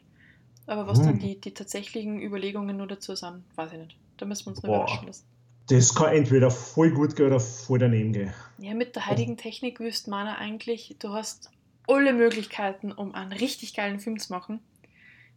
[0.65, 1.05] Aber was Hm.
[1.05, 3.97] dann die, die tatsächlichen Überlegungen nur dazu sind, weiß ich nicht.
[4.21, 5.25] Da müssen wir uns noch überraschen lassen.
[5.67, 8.31] Das kann entweder voll gut gehen oder voll daneben gehen.
[8.59, 11.49] Ja, mit der heutigen Technik wüsste man eigentlich, du hast
[11.87, 14.59] alle Möglichkeiten, um einen richtig geilen Film zu machen.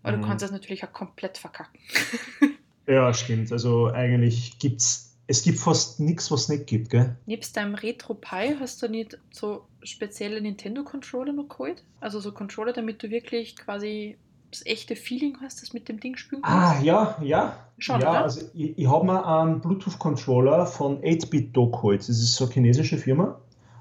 [0.02, 0.20] Aber Mhm.
[0.20, 1.80] du kannst das natürlich auch komplett verkacken.
[2.86, 3.50] Ja, stimmt.
[3.50, 7.16] Also eigentlich gibt's, es gibt fast nichts, was es nicht gibt, gell?
[7.24, 11.82] Nebst deinem Retro Pi hast du nicht so spezielle Nintendo-Controller noch geholt?
[12.00, 14.18] Also so Controller, damit du wirklich quasi
[14.54, 16.84] das echte Feeling hast, das mit dem Ding spielen Ah, kannst?
[16.84, 17.56] ja, ja.
[17.78, 18.22] Schon, ja, oder?
[18.22, 22.00] also ich, ich habe mir einen Bluetooth-Controller von 8-Bit Do geholt.
[22.00, 23.38] Das ist so eine chinesische Firma.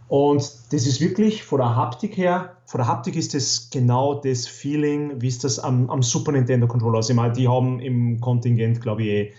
[0.07, 4.47] Und das ist wirklich von der Haptik her, von der Haptik ist das genau das
[4.47, 7.15] Feeling, wie es das am, am Super Nintendo Controller aussieht.
[7.15, 9.33] Ich meine, die haben im Kontingent, glaube ich, eh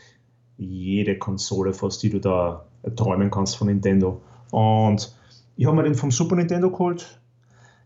[0.56, 2.64] jede Konsole fast, die du da
[2.96, 4.20] träumen kannst von Nintendo.
[4.50, 5.14] Und
[5.56, 7.20] ich habe mir den vom Super Nintendo geholt.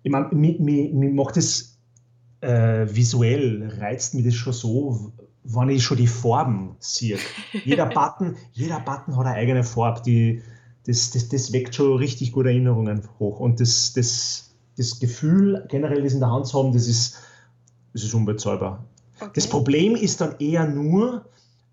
[0.03, 1.78] Ich meine, mir, mir, mir macht das
[2.41, 5.13] äh, visuell, reizt mich das schon so,
[5.45, 7.19] wenn ich schon die Farben sehe.
[7.65, 10.03] Jeder Button, jeder Button hat eine eigene Farbe.
[10.05, 10.43] Die,
[10.87, 13.41] das, das, das weckt schon richtig gute Erinnerungen hoch.
[13.41, 17.17] Und das, das, das Gefühl, generell das in der Hand zu haben, das ist,
[17.93, 18.85] das ist unbezahlbar.
[19.21, 19.31] Okay.
[19.35, 21.25] Das Problem ist dann eher nur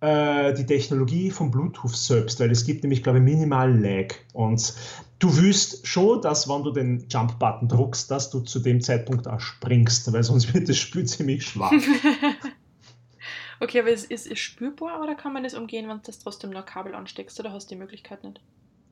[0.05, 4.13] die Technologie von Bluetooth selbst, weil es gibt nämlich, glaube ich, minimal Lag.
[4.33, 4.73] Und
[5.19, 9.39] du willst schon, dass, wenn du den Jump-Button druckst, dass du zu dem Zeitpunkt auch
[9.39, 11.71] springst, weil sonst wird das Spiel ziemlich schwach.
[13.59, 16.49] okay, aber ist, ist es spürbar oder kann man das umgehen, wenn du das trotzdem
[16.49, 18.41] noch Kabel ansteckst oder hast du die Möglichkeit nicht?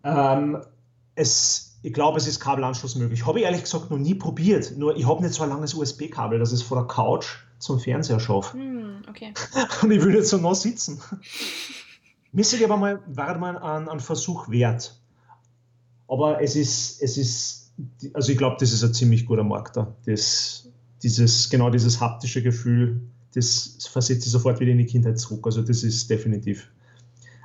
[0.03, 0.61] ähm,
[1.15, 3.25] es, ich glaube, es ist Kabelanschluss möglich.
[3.25, 4.77] Habe ich ehrlich gesagt noch nie probiert.
[4.77, 7.79] Nur ich habe nicht so ein langes USB-Kabel, dass ich es von der Couch zum
[7.79, 8.57] Fernseher schaffe.
[8.57, 9.33] Hm, okay.
[9.81, 10.99] Und ich will jetzt so nah sitzen.
[12.35, 14.99] Ich aber mal, war mal ein, ein Versuch wert.
[16.07, 17.71] Aber es ist, es ist,
[18.13, 19.95] also ich glaube, das ist ein ziemlich guter Markt da.
[20.07, 20.67] Das,
[21.03, 23.01] dieses, genau dieses haptische Gefühl,
[23.35, 25.45] das versetzt sich sofort wieder in die Kindheit zurück.
[25.45, 26.71] Also das ist definitiv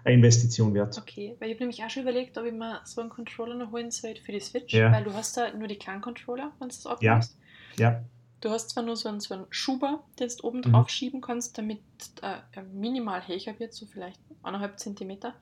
[0.05, 0.97] eine Investition wert.
[0.97, 3.73] Okay, weil ich habe nämlich auch schon überlegt, ob ich mir so einen Controller noch
[3.73, 4.91] holen sollte für die Switch, Ja.
[4.91, 6.91] weil du hast da nur die kleinen Controller, wenn du das Ja.
[7.13, 7.37] abmachst.
[7.79, 8.03] Ja,
[8.41, 10.63] Du hast zwar nur so einen, so einen Schuber, den du oben Mhm.
[10.63, 11.81] drauf drauf schieben kannst, damit
[12.23, 15.35] äh, er minimal höher wird, so vielleicht anderthalb Zentimeter.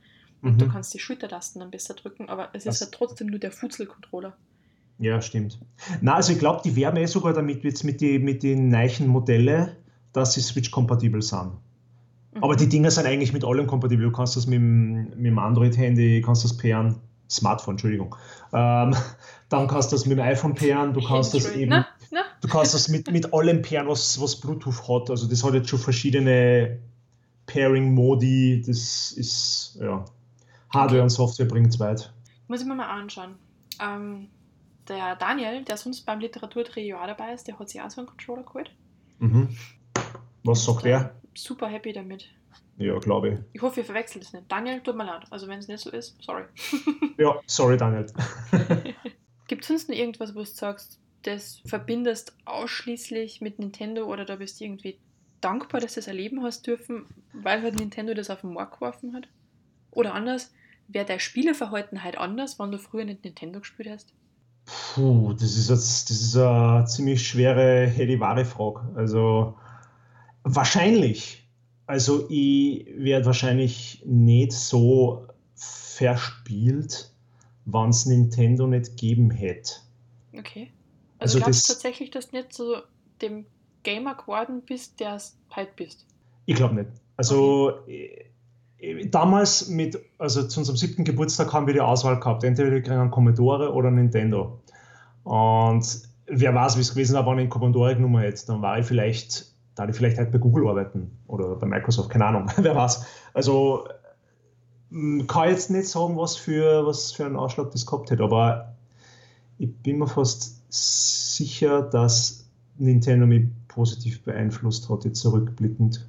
[0.42, 0.58] Und mhm.
[0.58, 3.52] du kannst die Schultertasten dann besser drücken, aber es Das- ist ja trotzdem nur der
[3.52, 4.36] Futzel-Controller.
[4.98, 5.58] ja, stimmt.
[6.00, 9.08] Na, also ich glaube, die werben eh sogar damit jetzt mit, die, mit den neuen
[9.08, 9.72] Modellen,
[10.14, 11.52] dass sie Switch-kompatibel sind.
[12.32, 12.42] Mhm.
[12.44, 14.06] Aber die Dinger sind eigentlich mit allem kompatibel.
[14.06, 16.96] Du kannst das mit dem, mit dem Android-Handy, kannst das pairen,
[17.28, 18.14] Smartphone, Entschuldigung.
[18.54, 18.94] Ähm,
[19.50, 22.48] dann kannst du das mit dem iPhone pairen, du kannst das eben, Na, na, du
[22.48, 25.10] kannst das mit, mit allem pairen, was, was Bluetooth hat.
[25.10, 26.78] Also das hat jetzt schon verschiedene
[27.46, 28.62] Pairing-Modi.
[28.66, 30.04] Das ist, ja,
[30.70, 31.00] Hardware Okay.
[31.02, 32.12] und Software bringt es weit.
[32.48, 33.36] muss ich mir mal anschauen.
[33.82, 34.28] Ähm,
[34.88, 38.08] der Daniel, der sonst beim Literaturtrio auch dabei ist, der hat sich auch so einen
[38.08, 38.70] Controller geholt.
[39.18, 39.48] Mhm.
[40.44, 41.14] Was sagt er?
[41.34, 42.26] Super happy damit.
[42.78, 43.38] Ja, glaube ich.
[43.54, 44.44] Ich hoffe, ihr verwechselt es nicht.
[44.52, 45.24] Daniel, tut mir leid.
[45.30, 46.44] Also wenn es nicht so ist, sorry.
[47.18, 48.06] Ja, sorry, Daniel.
[49.48, 54.36] Gibt es sonst noch irgendwas, wo du sagst, das verbindest ausschließlich mit Nintendo oder da
[54.36, 54.98] bist du irgendwie
[55.40, 59.14] dankbar, dass du das erleben hast dürfen, weil halt Nintendo das auf den Markt geworfen
[59.14, 59.28] hat?
[59.90, 60.52] Oder anders,
[60.88, 64.12] wäre dein Spieleverhalten halt anders, wenn du früher nicht Nintendo gespielt hast?
[64.66, 68.80] Puh, das ist jetzt, das ist eine ziemlich schwere, helle Frage.
[68.96, 69.56] Also
[70.42, 71.48] wahrscheinlich.
[71.86, 77.12] Also ich werde wahrscheinlich nicht so verspielt,
[77.64, 79.74] wenn es Nintendo nicht geben hätte.
[80.36, 80.72] Okay.
[81.18, 82.76] Also Also, glaubst du tatsächlich, dass du nicht so
[83.22, 83.46] dem
[83.82, 86.06] Gamer geworden bist, der es halt bist?
[86.46, 86.90] Ich glaube nicht.
[87.16, 88.26] Also äh,
[88.78, 92.44] äh, damals mit, also zu unserem siebten Geburtstag haben wir die Auswahl gehabt.
[92.44, 94.60] Entweder wir kriegen einen Commodore oder einen Nintendo.
[95.24, 98.78] Und wer weiß, wie es gewesen wäre, wenn ich einen Commodore genommen hätte, dann war
[98.78, 102.76] ich vielleicht, da ich vielleicht halt bei Google arbeiten oder bei Microsoft, keine Ahnung, wer
[102.76, 103.06] weiß.
[103.34, 103.86] Also
[104.92, 108.22] äh, kann ich jetzt nicht sagen, was für, was für einen Ausschlag das gehabt hätte,
[108.22, 108.74] aber
[109.58, 112.48] ich bin mir fast sicher, dass
[112.78, 116.06] Nintendo mich positiv beeinflusst hat, jetzt zurückblickend.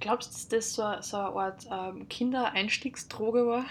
[0.00, 3.64] Glaubst du, dass das so, so eine Art ähm, Kindereinstiegsdroge war?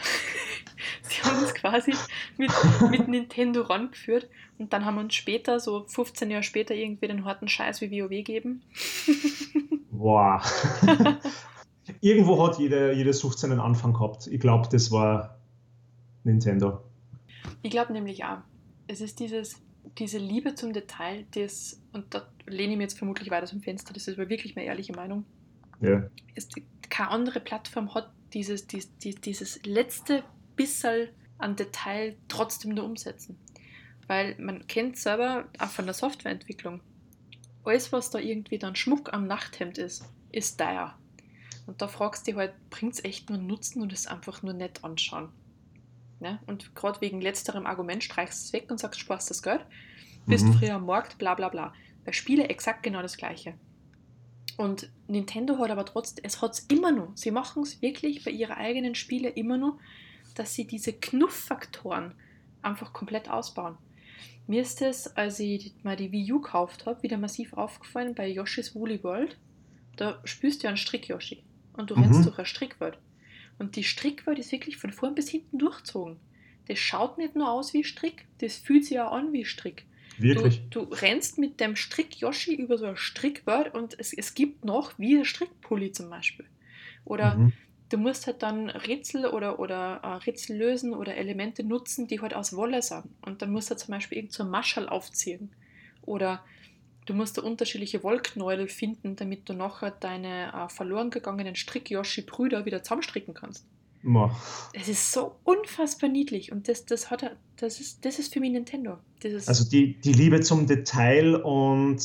[1.04, 1.94] Sie haben uns quasi
[2.38, 2.52] mit,
[2.90, 4.28] mit Nintendo rangeführt
[4.58, 8.10] und dann haben uns später, so 15 Jahre später, irgendwie den harten Scheiß wie WoW
[8.10, 8.62] gegeben.
[9.92, 10.42] Boah.
[12.02, 14.28] irgendwo hat jede, jede Sucht seinen Anfang gehabt.
[14.28, 15.40] Ich glaube, das war
[16.24, 16.82] Nintendo.
[17.62, 18.40] Ich glaube nämlich auch.
[18.88, 19.62] Es ist dieses,
[19.98, 23.94] diese Liebe zum Detail, das, und da lehne ich mir jetzt vermutlich weiter zum Fenster,
[23.94, 25.26] das ist aber wirklich meine ehrliche Meinung.
[25.82, 26.10] Ja.
[26.36, 26.54] Ist,
[26.90, 30.24] keine andere Plattform hat dieses, dieses, dieses letzte
[30.56, 33.38] Bissel an Detail trotzdem nur umsetzen.
[34.08, 36.82] Weil man kennt selber auch von der Softwareentwicklung,
[37.64, 40.98] alles, was da irgendwie dann Schmuck am Nachthemd ist, ist teuer.
[41.66, 44.54] Und da fragst du dich halt, bringt es echt nur Nutzen und es einfach nur
[44.54, 45.30] nett anschauen?
[46.20, 46.40] Ne?
[46.48, 49.66] Und gerade wegen letzterem Argument streichst du es weg und sagst, sparst das Geld,
[50.26, 50.54] bist mhm.
[50.54, 51.74] früher am Markt, bla bla bla.
[52.06, 53.54] Bei Spiele exakt genau das Gleiche.
[54.58, 58.32] Und Nintendo hat aber trotzdem, es hat es immer noch, sie machen es wirklich bei
[58.32, 59.78] ihren eigenen Spielen immer noch,
[60.34, 62.14] dass sie diese Knufffaktoren
[62.64, 63.78] einfach komplett ausbauen.
[64.48, 68.28] Mir ist es, als ich mal die Wii U gekauft habe, wieder massiv aufgefallen bei
[68.28, 69.38] Yoshi's Woolly World.
[69.96, 71.44] Da spürst du einen Strick-Yoshi
[71.74, 72.04] und du mhm.
[72.04, 72.98] rennst durch eine Strickwelt.
[73.60, 76.18] Und die Strickwelt ist wirklich von vorn bis hinten durchzogen.
[76.68, 79.86] Das schaut nicht nur aus wie Strick, das fühlt sich auch an wie Strick.
[80.18, 80.64] Wirklich?
[80.70, 84.98] Du, du rennst mit dem Strick-Yoshi über so eine Strickwelt und es, es gibt noch
[84.98, 86.46] wie ein Strickpulli zum Beispiel.
[87.06, 87.54] Oder mhm
[87.90, 92.34] du musst halt dann Rätsel oder, oder äh, Rätsel lösen oder Elemente nutzen, die halt
[92.34, 93.06] aus Wolle sind.
[93.22, 95.52] Und dann musst du zum Beispiel irgend so ein Maschall aufziehen.
[96.02, 96.44] Oder
[97.08, 102.84] du musst da unterschiedliche Wollknäuel finden, damit du nachher deine äh, verloren gegangenen Strick-Yoshi-Brüder wieder
[102.84, 103.66] zusammenstricken kannst.
[104.74, 108.52] Es ist so unfassbar niedlich und das, das, hat, das, ist, das ist für mich
[108.52, 109.00] Nintendo.
[109.48, 112.00] Also die, die Liebe zum Detail und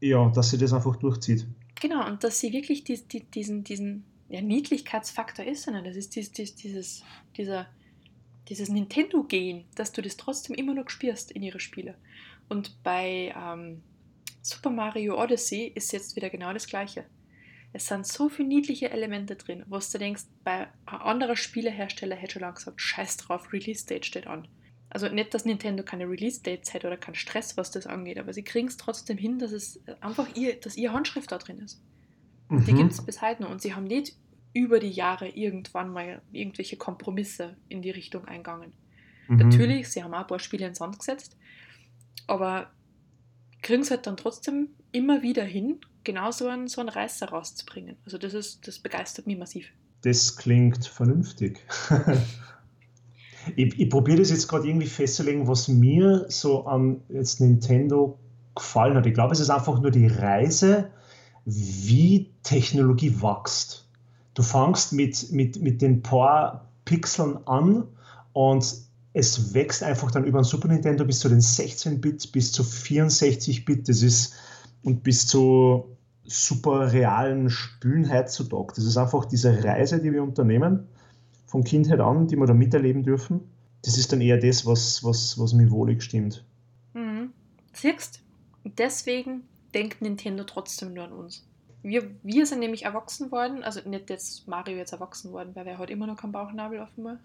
[0.00, 1.46] ja, dass sie das einfach durchzieht.
[1.80, 6.14] Genau, und dass sie wirklich die, die, diesen, diesen ja, Niedlichkeitsfaktor ist, sondern das ist
[6.14, 7.02] dieses, dieses,
[7.36, 7.66] dieser,
[8.48, 11.94] dieses Nintendo-Gen, dass du das trotzdem immer noch spürst in ihre Spiele.
[12.48, 13.82] Und bei ähm,
[14.42, 17.04] Super Mario Odyssey ist jetzt wieder genau das Gleiche.
[17.72, 22.42] Es sind so viele niedliche Elemente drin, wo du denkst, bei anderer Spielehersteller hätte schon
[22.42, 24.48] lange gesagt, scheiß drauf, Release-Date steht an.
[24.88, 28.42] Also nicht, dass Nintendo keine Release-Dates hätte oder keinen Stress, was das angeht, aber sie
[28.42, 31.80] kriegen es trotzdem hin, dass es einfach ihr, dass ihr Handschrift da drin ist.
[32.48, 32.64] Mhm.
[32.64, 33.50] Die gibt es bis heute noch.
[33.50, 34.16] Und sie haben nicht
[34.52, 38.72] über die Jahre irgendwann mal irgendwelche Kompromisse in die Richtung eingegangen.
[39.28, 39.36] Mhm.
[39.36, 41.36] Natürlich, sie haben auch ein paar Spiele ins Sand gesetzt,
[42.26, 42.72] aber
[43.62, 47.96] kriegen es halt dann trotzdem immer wieder hin, genau so einen, so einen Reißer rauszubringen.
[48.04, 49.66] Also das ist, das begeistert mich massiv.
[50.02, 51.60] Das klingt vernünftig.
[53.56, 58.18] ich, ich probiere das jetzt gerade irgendwie festzulegen, was mir so an jetzt Nintendo
[58.54, 59.06] gefallen hat.
[59.06, 60.90] Ich glaube, es ist einfach nur die Reise
[61.44, 63.88] wie Technologie wächst.
[64.34, 67.86] Du fangst mit, mit, mit den paar Pixeln an
[68.32, 68.74] und
[69.12, 73.88] es wächst einfach dann über ein Super Nintendo bis zu den 16-Bit, bis zu 64-Bit.
[73.88, 74.34] Das ist
[74.82, 78.74] und bis zu super realen Spülen heutzutage.
[78.76, 80.86] Das ist einfach diese Reise, die wir unternehmen,
[81.46, 83.40] von Kindheit an, die wir da miterleben dürfen.
[83.82, 86.44] Das ist dann eher das, was, was, was mir wohlig stimmt.
[86.94, 87.32] Mhm.
[87.72, 88.20] Siehst,
[88.64, 89.42] deswegen
[89.74, 91.49] denkt Nintendo trotzdem nur an uns.
[91.82, 95.78] Wir, wir sind nämlich erwachsen worden, also nicht jetzt Mario jetzt erwachsen worden, weil er
[95.78, 97.20] hat immer noch keinen Bauchnabel offenbar.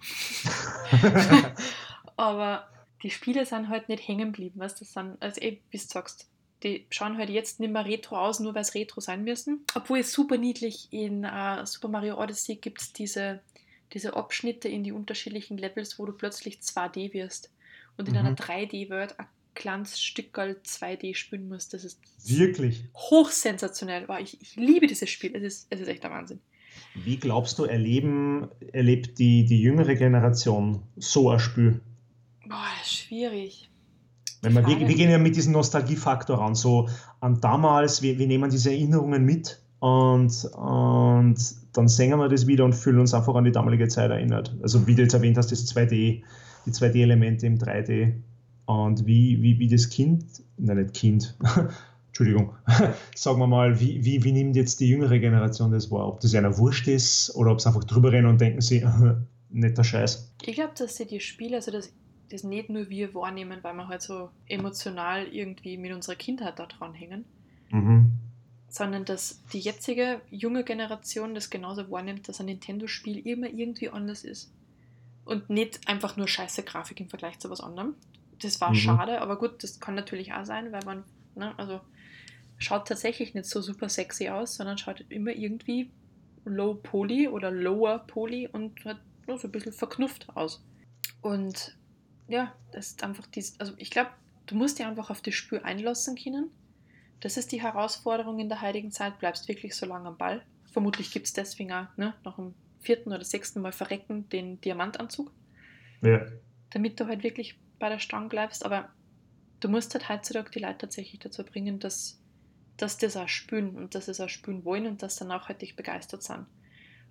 [2.18, 2.68] Aber
[3.04, 6.28] die Spiele sind halt nicht hängen geblieben, was das sind, also eh, wie du sagst,
[6.64, 9.64] die schauen halt jetzt nicht mehr retro aus, nur weil es retro sein müssen.
[9.76, 13.42] Obwohl es super niedlich in uh, Super Mario Odyssey gibt es diese,
[13.94, 17.52] diese Abschnitte in die unterschiedlichen Levels, wo du plötzlich 2D wirst
[17.98, 18.20] und in mhm.
[18.20, 19.16] einer 3D-Welt
[19.56, 21.70] kleines Stückerl 2D spielen muss.
[21.70, 24.08] Das ist wirklich hochsensationell.
[24.22, 25.36] Ich, ich liebe dieses Spiel.
[25.36, 26.40] Es ist, es ist echt der Wahnsinn.
[26.94, 31.82] Wie glaubst du, erleben, erlebt die, die jüngere Generation so ein Spiel?
[32.48, 33.70] Boah, das ist schwierig.
[34.42, 36.88] Wenn wir, wir, wir, gehen ja mit diesem Nostalgiefaktor ran, so
[37.20, 41.38] an damals, wir, wir nehmen diese Erinnerungen mit und, und
[41.74, 44.56] dann singen wir das wieder und fühlen uns einfach an die damalige Zeit erinnert.
[44.62, 46.22] Also wie du jetzt erwähnt hast, das 2D,
[46.66, 48.14] die 2D-Elemente im 3D.
[48.66, 50.26] Und wie, wie, wie das Kind,
[50.58, 51.38] nein, nicht Kind,
[52.08, 52.56] Entschuldigung,
[53.16, 56.08] sagen wir mal, wie, wie, wie nimmt jetzt die jüngere Generation das wahr?
[56.08, 58.86] Ob das einer wurscht ist oder ob sie einfach drüber rennen und denken sie,
[59.50, 60.34] netter Scheiß.
[60.44, 61.92] Ich glaube, dass sie die Spiele, also das,
[62.32, 66.66] das nicht nur wir wahrnehmen, weil wir halt so emotional irgendwie mit unserer Kindheit da
[66.66, 67.26] dran hängen,
[67.70, 68.14] mhm.
[68.68, 74.24] sondern dass die jetzige junge Generation das genauso wahrnimmt, dass ein Nintendo-Spiel immer irgendwie anders
[74.24, 74.52] ist.
[75.26, 77.96] Und nicht einfach nur scheiße Grafik im Vergleich zu was anderem,
[78.42, 78.76] das war mhm.
[78.76, 81.04] schade, aber gut, das kann natürlich auch sein, weil man,
[81.36, 81.82] ne, also
[82.58, 85.92] schaut tatsächlich nicht so super sexy aus, sondern schaut immer irgendwie
[86.46, 90.64] low poly oder lower poly und hat nur so ein bisschen verknufft aus.
[91.22, 91.78] Und
[92.28, 94.12] ja, das ist einfach dies, also ich glaube,
[94.46, 96.52] du musst dir einfach auf das Spiel einlassen können.
[97.20, 100.44] Das ist die Herausforderung in der heutigen Zeit, bleibst wirklich so lange am Ball.
[100.72, 105.32] vermutlich gibt es deswegen auch ne, nach dem vierten oder sechsten Mal verrecken den Diamantanzug.
[106.02, 106.26] Ja.
[106.72, 108.66] Damit du halt wirklich bei der Stange bleibst.
[108.66, 108.90] Aber
[109.60, 112.20] du musst halt heutzutage die Leute tatsächlich dazu bringen, dass,
[112.78, 115.76] dass das auch spüren und dass sie es auch spüren wollen und dass sie nachhaltig
[115.76, 116.46] begeistert sind.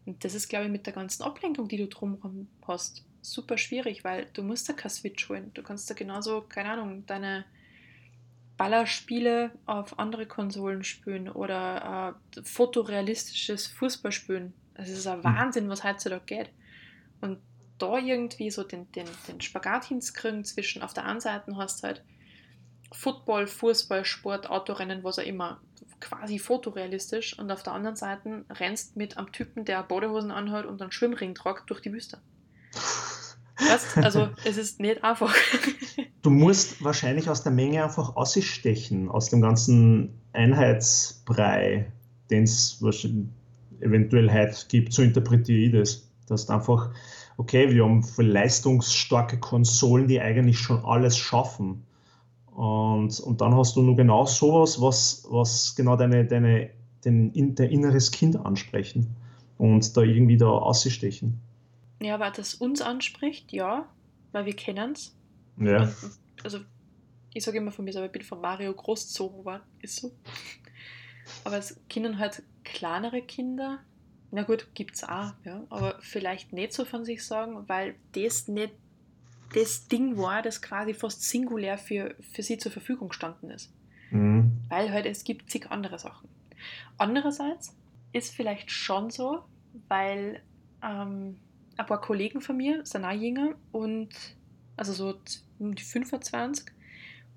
[0.07, 4.05] Und das ist, glaube ich, mit der ganzen Ablenkung, die du drumherum hast, super schwierig,
[4.05, 5.51] weil du musst da kein Switch holen.
[5.55, 7.47] Du kannst da genauso, keine Ahnung, deine
[8.57, 14.53] Ballerspiele auf andere Konsolen spielen oder äh, fotorealistisches Fußball spielen.
[14.75, 15.25] Es ist ein hm.
[15.25, 16.51] Wahnsinn, was heutzutage geht.
[17.21, 17.39] Und
[17.79, 21.89] da irgendwie so den, den, den Spagat hinzukriegen zwischen, auf der einen Seite hast du
[21.89, 22.05] halt
[22.93, 25.61] Football, Fußball, Sport, Autorennen, was auch immer,
[26.01, 30.81] quasi fotorealistisch und auf der anderen Seite rennst mit einem Typen, der Bodehosen anhört und
[30.81, 32.21] einen Schwimmring tragt durch die Wüste.
[33.59, 33.99] Weißt?
[33.99, 35.35] Also es ist nicht einfach.
[36.23, 41.93] Du musst wahrscheinlich aus der Menge einfach ausstechen, aus dem ganzen Einheitsbrei,
[42.31, 42.83] den es
[43.81, 46.09] eventuell heute gibt, so interpretiere ich das.
[46.27, 46.95] Dass du einfach,
[47.37, 51.85] okay, wir haben leistungsstarke Konsolen, die eigentlich schon alles schaffen.
[52.55, 56.71] Und, und dann hast du nur genau sowas, was, was genau deine, deine,
[57.05, 59.17] den, dein inneres Kind ansprechen
[59.59, 61.41] und da irgendwie da ausstechen.
[62.01, 63.89] Ja, weil das uns anspricht, ja,
[64.33, 65.17] weil wir kennen es.
[65.59, 65.93] Ja.
[66.43, 66.59] Also,
[67.33, 70.13] ich sage immer von mir selber, ich bin von Mario großgezogen worden, ist so.
[71.45, 73.81] Aber es Kindern halt kleinere Kinder,
[74.35, 78.49] na gut, gibt es auch, ja, aber vielleicht nicht so von sich sagen, weil das
[78.49, 78.73] nicht
[79.55, 83.73] das Ding war, das quasi fast singulär für, für sie zur Verfügung gestanden ist.
[84.11, 84.51] Mhm.
[84.69, 86.29] Weil halt es gibt zig andere Sachen.
[86.99, 87.77] Andererseits
[88.13, 89.45] ist vielleicht schon so,
[89.87, 90.43] weil
[90.83, 91.39] ähm,
[91.77, 94.09] ein paar Kollegen von mir sind auch jünger und
[94.77, 95.15] also so
[95.61, 96.67] um die 25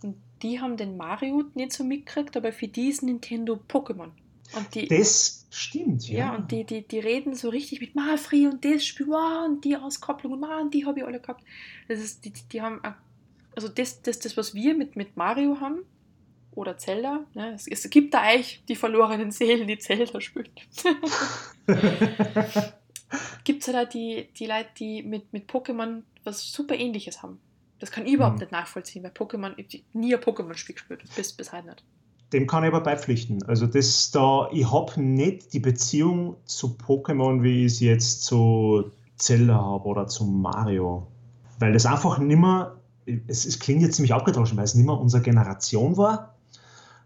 [0.02, 4.10] und die haben den Mario nicht so mitgekriegt, aber für die ist Nintendo Pokémon.
[4.56, 6.20] Und die, das stimmt, ja.
[6.20, 9.76] Ja, und die, die, die reden so richtig mit Mafri und das Spiel, und die
[9.76, 11.44] Auskopplung, und, und die habe ich alle gehabt.
[11.88, 12.82] Das ist, die, die haben,
[13.56, 15.80] also das, das, das, was wir mit, mit Mario haben,
[16.58, 20.50] oder Zelda, ne, es, es gibt da eigentlich die verlorenen Seelen, die Zelda spielen.
[23.44, 27.40] gibt es halt die, die Leute, die mit, mit Pokémon was super ähnliches haben.
[27.80, 28.42] Das kann ich überhaupt mhm.
[28.42, 31.84] nicht nachvollziehen, weil Pokémon, ich nie ein Pokémon-Spiel gespielt, bis, bis heute nicht.
[32.34, 33.44] Dem kann ich aber beipflichten.
[33.44, 38.92] Also das da, ich habe nicht die Beziehung zu Pokémon, wie ich es jetzt zu
[39.16, 41.08] Zelda habe oder zu Mario.
[41.60, 42.76] Weil das einfach nimmer,
[43.28, 46.36] es, es klingt jetzt ziemlich abgedroschen, weil es nimmer unsere Generation war.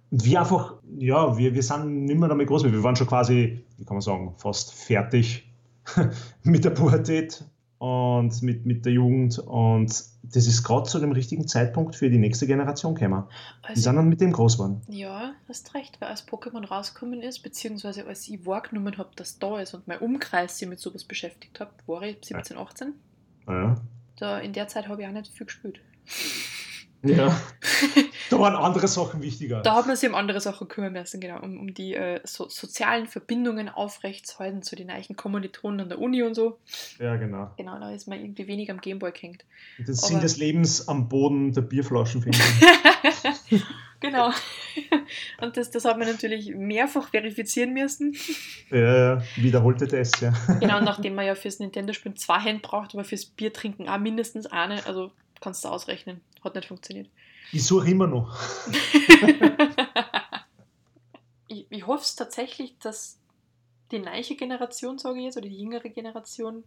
[0.10, 2.64] Und wir einfach, ja, wir, wir sind nimmer damit groß.
[2.64, 5.48] Wir waren schon quasi, wie kann man sagen, fast fertig
[6.44, 7.46] mit der Pubertät
[7.82, 9.40] und mit, mit der Jugend.
[9.40, 9.90] Und
[10.22, 13.24] das ist gerade zu dem richtigen Zeitpunkt für die nächste Generation gekommen.
[13.64, 14.82] Also, die sind dann mit dem groß geworden.
[14.88, 19.60] Ja, hast recht, weil als Pokémon rausgekommen ist, beziehungsweise als ich wahrgenommen habe, dass da
[19.60, 22.94] ist und mein Umkreis sich mit sowas beschäftigt hat, war ich 17, 18.
[23.48, 23.82] Ja.
[24.18, 25.82] Da, in der Zeit habe ich auch nicht viel gespielt.
[27.04, 27.36] Ja.
[28.30, 29.62] da waren andere Sachen wichtiger.
[29.62, 32.48] Da hat man sich um andere Sachen kümmern müssen, genau, um, um die äh, so,
[32.48, 36.60] sozialen Verbindungen aufrechtzuerhalten zu den eigenen Kommilitonen an der Uni und so.
[37.00, 37.52] Ja, genau.
[37.58, 39.46] Genau, da ist man irgendwie wenig am Gameboy gehängt.
[39.80, 42.40] Den Sinn des Lebens am Boden der Bierflaschen finden.
[44.00, 44.32] genau.
[45.42, 48.16] Und das, das hat man natürlich mehrfach verifizieren müssen.
[48.70, 50.34] Ja, ja, wiederholte Tests, ja.
[50.60, 54.46] Genau, nachdem man ja fürs Nintendo-Spielen zwei Hände braucht, aber fürs Bier trinken auch mindestens
[54.46, 56.22] eine, also kannst du ausrechnen.
[56.42, 57.10] Hat nicht funktioniert.
[57.52, 58.36] Ich suche immer noch.
[61.48, 63.20] ich, ich hoffe es tatsächlich, dass
[63.92, 66.64] die neue Generation, sage ich jetzt, oder die jüngere Generation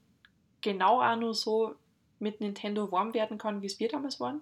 [0.60, 1.74] genau auch nur so
[2.18, 4.40] mit Nintendo warm werden kann, wie es wir damals waren.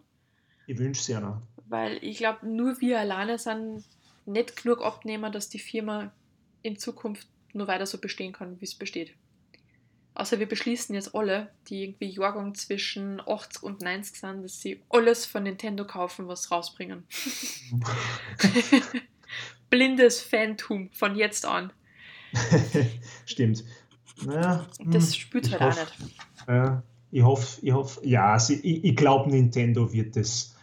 [0.67, 1.41] Ich wünsche es ja noch.
[1.69, 3.85] Weil ich glaube, nur wir alleine sind
[4.27, 6.13] nicht genug Abnehmer, dass die Firma
[6.63, 9.15] in Zukunft nur weiter so bestehen kann, wie es besteht.
[10.15, 14.83] Außer wir beschließen jetzt alle, die irgendwie Jahrgang zwischen 80 und 90 sind, dass sie
[14.91, 17.05] alles von Nintendo kaufen, was rausbringen.
[19.71, 21.73] Blindes Fantum von jetzt an.
[23.27, 23.65] Stimmt.
[24.25, 26.17] Naja, das hm, spürt halt auch nicht.
[26.47, 30.55] Ja, ich hoffe, ich hoffe, ja, sie, ich, ich glaube, Nintendo wird das,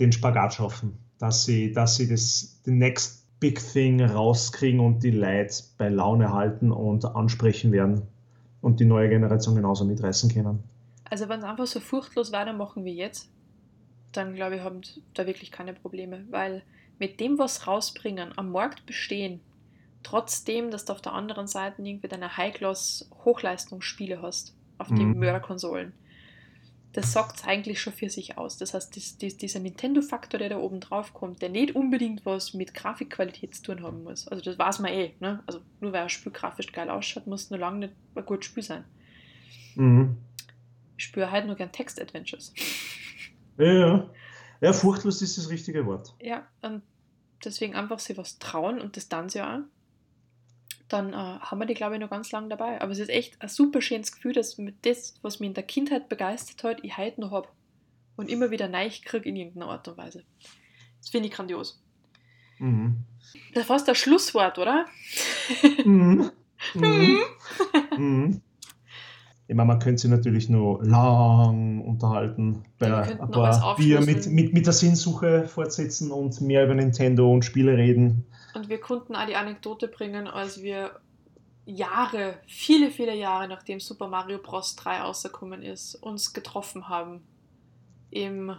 [0.00, 5.10] den Spagat schaffen, dass sie, dass sie das, den Next Big Thing rauskriegen und die
[5.10, 8.02] Leute bei Laune halten und ansprechen werden
[8.62, 10.62] und die neue Generation genauso mitreißen können.
[11.04, 13.28] Also wenn es einfach so furchtlos weitermachen wie jetzt,
[14.12, 14.80] dann glaube ich, haben
[15.12, 16.62] da wirklich keine Probleme, weil
[16.98, 19.40] mit dem, was rausbringen, am Markt bestehen,
[20.02, 24.96] trotzdem, dass du auf der anderen Seite irgendwie deine High-Class-Hochleistungsspiele hast, auf mhm.
[24.96, 25.92] den Mörderkonsolen.
[26.92, 28.58] Das sagt es eigentlich schon für sich aus.
[28.58, 32.52] Das heißt, das, das, dieser Nintendo-Faktor, der da oben drauf kommt, der nicht unbedingt was
[32.52, 34.28] mit Grafikqualität zu tun haben muss.
[34.28, 35.14] Also das weiß man eh.
[35.20, 35.42] Ne?
[35.46, 38.46] Also nur weil ein Spiel grafisch geil ausschaut, muss es noch lange nicht ein gutes
[38.46, 38.84] Spiel sein.
[39.74, 40.18] Mhm.
[40.98, 42.52] Ich spüre halt nur gern Text-Adventures.
[43.58, 44.10] Ja, ja.
[44.60, 46.14] Ja, furchtlos ist das richtige Wort.
[46.20, 46.82] Ja, und
[47.44, 49.60] deswegen einfach sich was trauen und das dann ja auch
[50.92, 52.80] dann äh, haben wir die, glaube ich, noch ganz lange dabei.
[52.80, 55.62] Aber es ist echt ein super schönes Gefühl, dass mit das, was mich in der
[55.62, 57.48] Kindheit begeistert hat, ich heute noch habe.
[58.16, 60.22] Und immer wieder neu kriege in irgendeiner Art und Weise.
[60.98, 61.82] Das finde ich grandios.
[62.58, 62.98] Mhm.
[63.54, 64.86] Das fast das Schlusswort, oder?
[65.84, 66.30] Mhm.
[66.74, 67.18] Mhm.
[67.98, 68.42] mhm.
[69.48, 74.54] Ich meine, man könnte sich natürlich nur lang unterhalten, bei ein paar Bier mit, mit,
[74.54, 78.24] mit der Sinnsuche fortsetzen und mehr über Nintendo und Spiele reden.
[78.54, 81.00] Und wir konnten auch die Anekdote bringen, als wir
[81.64, 84.76] Jahre, viele, viele Jahre nachdem Super Mario Bros.
[84.76, 87.22] 3 rausgekommen ist, uns getroffen haben
[88.10, 88.54] im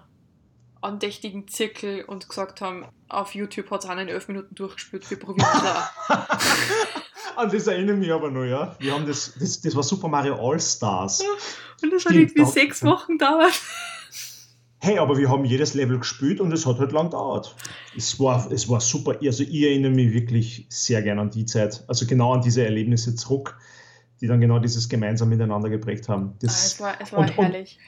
[0.82, 5.20] andächtigen Zirkel und gesagt haben, auf YouTube hat es einen in elf Minuten durchgespielt, wir
[5.20, 5.90] probieren da.
[7.36, 8.76] An das erinnere ich mich aber noch, ja.
[8.80, 11.24] Wir haben das, das, das war Super Mario All Stars.
[11.82, 13.60] Und das hat irgendwie sechs Wochen gedauert.
[14.86, 17.56] Hey, aber wir haben jedes Level gespielt und es hat halt lang gedauert.
[17.96, 19.16] Es war, es war super.
[19.24, 21.86] Also ich erinnere mich wirklich sehr gerne an die Zeit.
[21.88, 23.58] Also genau an diese Erlebnisse zurück,
[24.20, 26.34] die dann genau dieses gemeinsam miteinander geprägt haben.
[26.42, 27.80] Das, ah, es war, es war und, herrlich.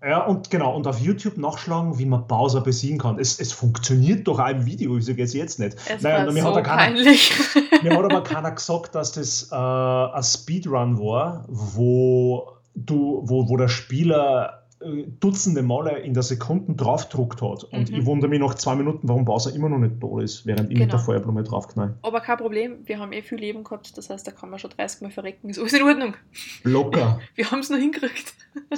[0.00, 3.18] Und, ja, und genau, und auf YouTube nachschlagen, wie man Bowser besiegen kann.
[3.18, 5.76] Es, es funktioniert doch auch im Video, wieso geht es jetzt nicht?
[5.86, 7.30] Es naja, war mir so hat keiner, peinlich.
[7.82, 13.58] Mir hat aber keiner gesagt, dass das äh, ein Speedrun war, wo, du, wo, wo
[13.58, 17.64] der Spieler Dutzende Male in der Sekunde draufgedruckt hat.
[17.64, 17.96] Und mhm.
[17.96, 20.74] ich wundere mich nach zwei Minuten, warum Bowser immer noch nicht tot ist, während ich
[20.74, 20.84] genau.
[20.84, 21.00] mit der.
[21.00, 21.98] Feuerblume draufknall.
[22.02, 24.70] Aber kein Problem, wir haben eh viel Leben gehabt, das heißt, da kann man schon
[24.70, 26.14] 30 Mal verrecken, ist alles in Ordnung.
[26.62, 27.20] Locker.
[27.34, 28.34] Wir haben es noch hingekriegt.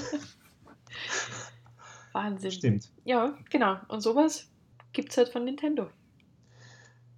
[2.12, 2.50] Wahnsinn.
[2.50, 2.90] Stimmt.
[3.04, 3.76] Ja, genau.
[3.88, 4.50] Und sowas
[4.92, 5.88] gibt es halt von Nintendo.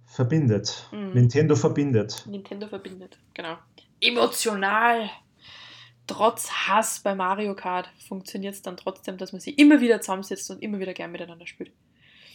[0.05, 0.87] Verbindet.
[0.91, 1.13] Mhm.
[1.13, 2.25] Nintendo verbindet.
[2.27, 3.57] Nintendo verbindet, genau.
[3.99, 5.09] Emotional
[6.07, 10.49] trotz Hass bei Mario Kart funktioniert es dann trotzdem, dass man sich immer wieder zusammensetzt
[10.51, 11.71] und immer wieder gern miteinander spielt.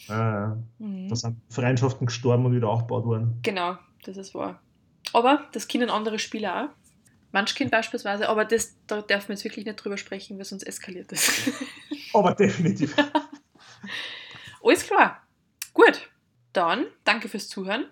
[0.08, 1.08] Ah, mhm.
[1.08, 3.38] Da sind Freundschaften gestorben und wieder aufgebaut worden.
[3.42, 4.60] Genau, das ist wahr.
[5.12, 6.68] Aber das können andere Spiele auch.
[7.32, 11.12] Munchkin beispielsweise, aber das, da darf man jetzt wirklich nicht drüber sprechen, weil sonst eskaliert
[11.12, 11.30] das.
[12.14, 12.96] aber definitiv.
[14.64, 15.22] Alles klar.
[15.74, 16.10] Gut,
[16.54, 17.84] dann danke fürs Zuhören.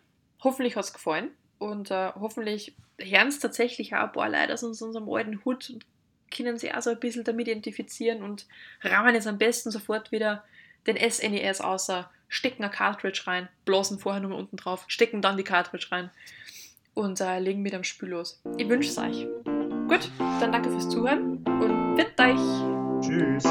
[0.43, 4.63] Hoffentlich hat es gefallen und äh, hoffentlich hören es tatsächlich auch ein paar Leute aus
[4.63, 5.85] unserem alten Hut und
[6.35, 8.47] können sich auch so ein bisschen damit identifizieren und
[8.83, 10.45] rahmen jetzt am besten sofort wieder
[10.87, 15.37] den SNES e außer, stecken ein Cartridge rein, blasen vorher nochmal unten drauf, stecken dann
[15.37, 16.11] die Cartridge rein
[16.95, 18.41] und äh, legen mit am Spiel los.
[18.57, 19.27] Ich wünsche es euch.
[19.89, 23.07] Gut, dann danke fürs Zuhören und bitte euch.
[23.07, 23.45] Tschüss.